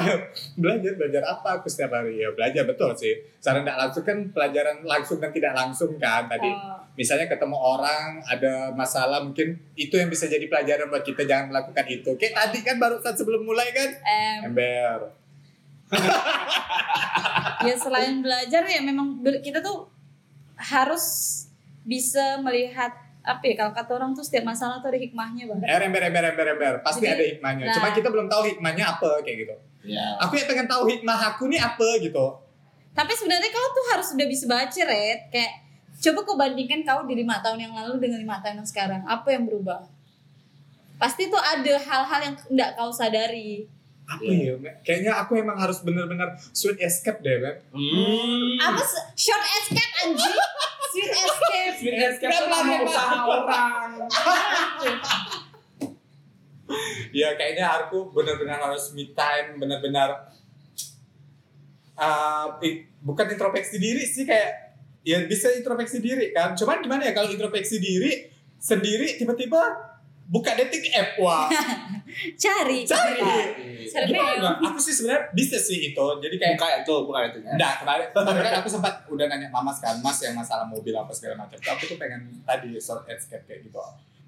Belajar 0.62 0.92
belajar 0.96 1.22
apa 1.26 1.48
aku 1.60 1.66
setiap 1.68 1.96
hari? 1.98 2.20
Ya 2.20 2.30
belajar 2.32 2.64
betul 2.64 2.94
sih. 2.96 3.14
Secara 3.40 3.60
tidak 3.64 3.78
langsung 3.78 4.04
kan 4.04 4.18
pelajaran 4.30 4.76
langsung 4.84 5.18
dan 5.20 5.30
tidak 5.32 5.52
langsung 5.56 5.90
kan 5.98 6.28
tadi. 6.30 6.48
Oh, 6.48 6.78
misalnya 6.94 7.26
ketemu 7.28 7.56
orang 7.58 8.22
ada 8.24 8.72
masalah 8.72 9.20
mungkin 9.20 9.58
itu 9.74 9.94
yang 9.98 10.08
bisa 10.08 10.30
jadi 10.30 10.46
pelajaran 10.46 10.88
buat 10.88 11.04
kita 11.04 11.26
jangan 11.26 11.52
melakukan 11.52 11.86
itu. 11.90 12.10
Kayak 12.16 12.34
tadi 12.38 12.58
kan 12.62 12.76
baru 12.78 12.96
saat 13.02 13.16
sebelum 13.18 13.44
mulai 13.44 13.68
kan? 13.74 13.90
Em, 14.04 14.40
ember. 14.52 15.00
Ya 17.64 17.80
selain 17.80 18.20
belajar 18.20 18.60
ya 18.68 18.84
memang 18.84 19.24
kita 19.40 19.64
tuh 19.64 19.88
harus 20.60 21.04
bisa 21.80 22.36
melihat 22.44 22.92
apa 23.24 23.40
ya 23.48 23.54
kalau 23.56 23.72
kata 23.72 23.90
orang 23.96 24.12
tuh 24.12 24.20
setiap 24.20 24.44
masalah 24.44 24.84
tuh 24.84 24.92
ada 24.92 25.00
hikmahnya 25.00 25.48
banget 25.48 25.64
er 25.64 25.80
ember 25.80 26.02
ember 26.04 26.24
ember 26.28 26.46
ember 26.52 26.74
pasti 26.84 27.08
Jadi, 27.08 27.16
ada 27.16 27.24
hikmahnya 27.32 27.64
nah. 27.64 27.74
cuma 27.80 27.88
kita 27.96 28.08
belum 28.12 28.28
tahu 28.28 28.42
hikmahnya 28.52 28.84
apa 28.84 29.10
kayak 29.24 29.36
gitu 29.48 29.54
ya 29.88 30.04
aku 30.20 30.32
yang 30.36 30.48
pengen 30.48 30.68
tahu 30.68 30.82
hikmah 30.86 31.18
aku 31.32 31.42
nih 31.48 31.60
apa 31.60 31.88
gitu 32.04 32.26
Tapi 32.94 33.10
sebenarnya 33.10 33.50
kau 33.50 33.68
tuh 33.74 33.86
harus 33.90 34.06
udah 34.14 34.22
bisa 34.22 34.46
baca, 34.46 34.80
Red. 34.86 35.26
Kayak 35.34 35.66
coba 35.98 36.18
kau 36.22 36.38
bandingkan 36.38 36.86
kau 36.86 37.02
di 37.02 37.18
lima 37.18 37.42
tahun 37.42 37.66
yang 37.66 37.74
lalu 37.74 37.98
dengan 37.98 38.22
lima 38.22 38.38
tahun 38.38 38.62
yang 38.62 38.68
sekarang. 38.70 39.02
Apa 39.02 39.34
yang 39.34 39.50
berubah? 39.50 39.82
Pasti 40.94 41.26
tuh 41.26 41.42
ada 41.42 41.74
hal-hal 41.74 42.20
yang 42.22 42.34
nggak 42.38 42.70
kau 42.78 42.94
sadari. 42.94 43.66
apa 44.06 44.20
Iya. 44.22 44.54
ya 44.62 44.72
kayaknya 44.86 45.12
aku 45.16 45.40
emang 45.40 45.58
harus 45.58 45.82
bener-bener 45.82 46.28
sweet 46.52 46.78
escape 46.78 47.18
deh 47.18 47.40
Beb. 47.40 47.66
hmm. 47.74 48.62
Apa 48.62 48.84
short 49.18 49.42
escape 49.42 49.92
anjing? 50.06 50.36
Sweet 50.94 51.10
escape. 51.10 51.74
Sweet 51.82 51.96
escape 51.98 52.30
nama 52.30 52.54
pernah 52.62 52.78
usaha 52.86 53.16
orang. 53.26 53.90
Ya 57.10 57.34
kayaknya 57.34 57.66
aku 57.66 58.14
benar-benar 58.14 58.62
harus 58.62 58.94
me 58.94 59.10
time 59.10 59.58
benar-benar 59.58 60.30
uh, 61.98 62.46
bukan 63.02 63.26
introspeksi 63.34 63.76
diri 63.82 64.06
sih 64.06 64.22
kayak 64.22 64.78
ya 65.02 65.18
bisa 65.26 65.50
introspeksi 65.50 65.98
diri 65.98 66.30
kan. 66.30 66.54
Cuman 66.54 66.78
gimana 66.78 67.10
ya 67.10 67.12
kalau 67.12 67.34
introspeksi 67.34 67.82
diri 67.82 68.30
sendiri 68.62 69.18
tiba-tiba 69.18 69.60
buka 70.24 70.56
dating 70.56 70.88
app 70.96 71.20
wah 71.20 71.52
Cari. 72.34 72.78
cari 72.84 73.18
Cari 73.84 74.04
gimana 74.06 74.56
aku 74.58 74.78
sih 74.78 74.90
sebenarnya 74.90 75.28
bisa 75.30 75.56
sih 75.56 75.88
itu 75.88 76.06
jadi 76.18 76.34
kayak 76.34 76.52
buka 76.54 76.66
itu 76.78 76.94
buka 77.04 77.18
itu 77.26 77.38
ya 77.40 77.52
Enggak, 77.52 77.74
kemarin, 77.78 78.06
kemarin 78.10 78.40
kan 78.40 78.54
aku 78.58 78.68
sempat 78.68 78.94
udah 79.06 79.26
nanya 79.26 79.48
mama 79.48 79.70
kan, 79.72 79.94
mas 79.98 80.18
yang 80.18 80.32
masalah 80.32 80.64
mobil 80.64 80.90
apa 80.92 81.10
segala 81.10 81.34
macam. 81.36 81.54
Aku 81.54 81.84
tuh 81.86 81.96
pengen 81.96 82.20
tadi 82.42 82.74
short 82.76 83.06
escape 83.06 83.44
kayak 83.44 83.62
gitu. 83.62 83.78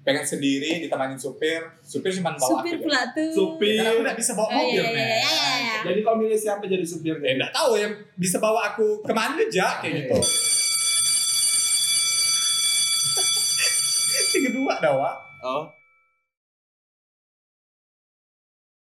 Pengen 0.01 0.23
sendiri 0.23 0.79
ditemanin 0.79 1.15
supir, 1.15 1.59
supir 1.81 2.07
cuma 2.13 2.31
bawa 2.31 2.47
Supir 2.53 2.75
aku. 2.75 2.83
pula 2.83 3.01
tuh. 3.09 3.27
Supir. 3.29 3.83
Aku 3.83 3.99
nggak 4.01 4.15
bisa 4.15 4.31
bawa 4.33 4.47
Oh, 4.47 4.55
mobil, 4.57 4.79
iya, 4.79 4.87
iya, 4.87 5.03
iya, 5.03 5.19
iya, 5.19 5.51
iya. 5.59 5.75
jadi 5.83 5.99
kau 6.01 6.15
milih 6.15 6.33
siapa 6.33 6.63
jadi 6.63 6.83
supir 6.83 7.19
Ya 7.19 7.35
nggak 7.35 7.51
tahu 7.51 7.75
yang 7.75 7.91
bisa 8.15 8.37
bawa 8.37 8.71
aku 8.71 9.01
ke 9.01 9.11
mana 9.11 9.35
aja 9.37 9.79
kayak 9.79 10.05
gitu. 10.05 10.15
Yang 14.29 14.43
kedua 14.45 14.73
dah, 14.77 14.93
Wak. 14.93 15.15
oh 15.43 15.63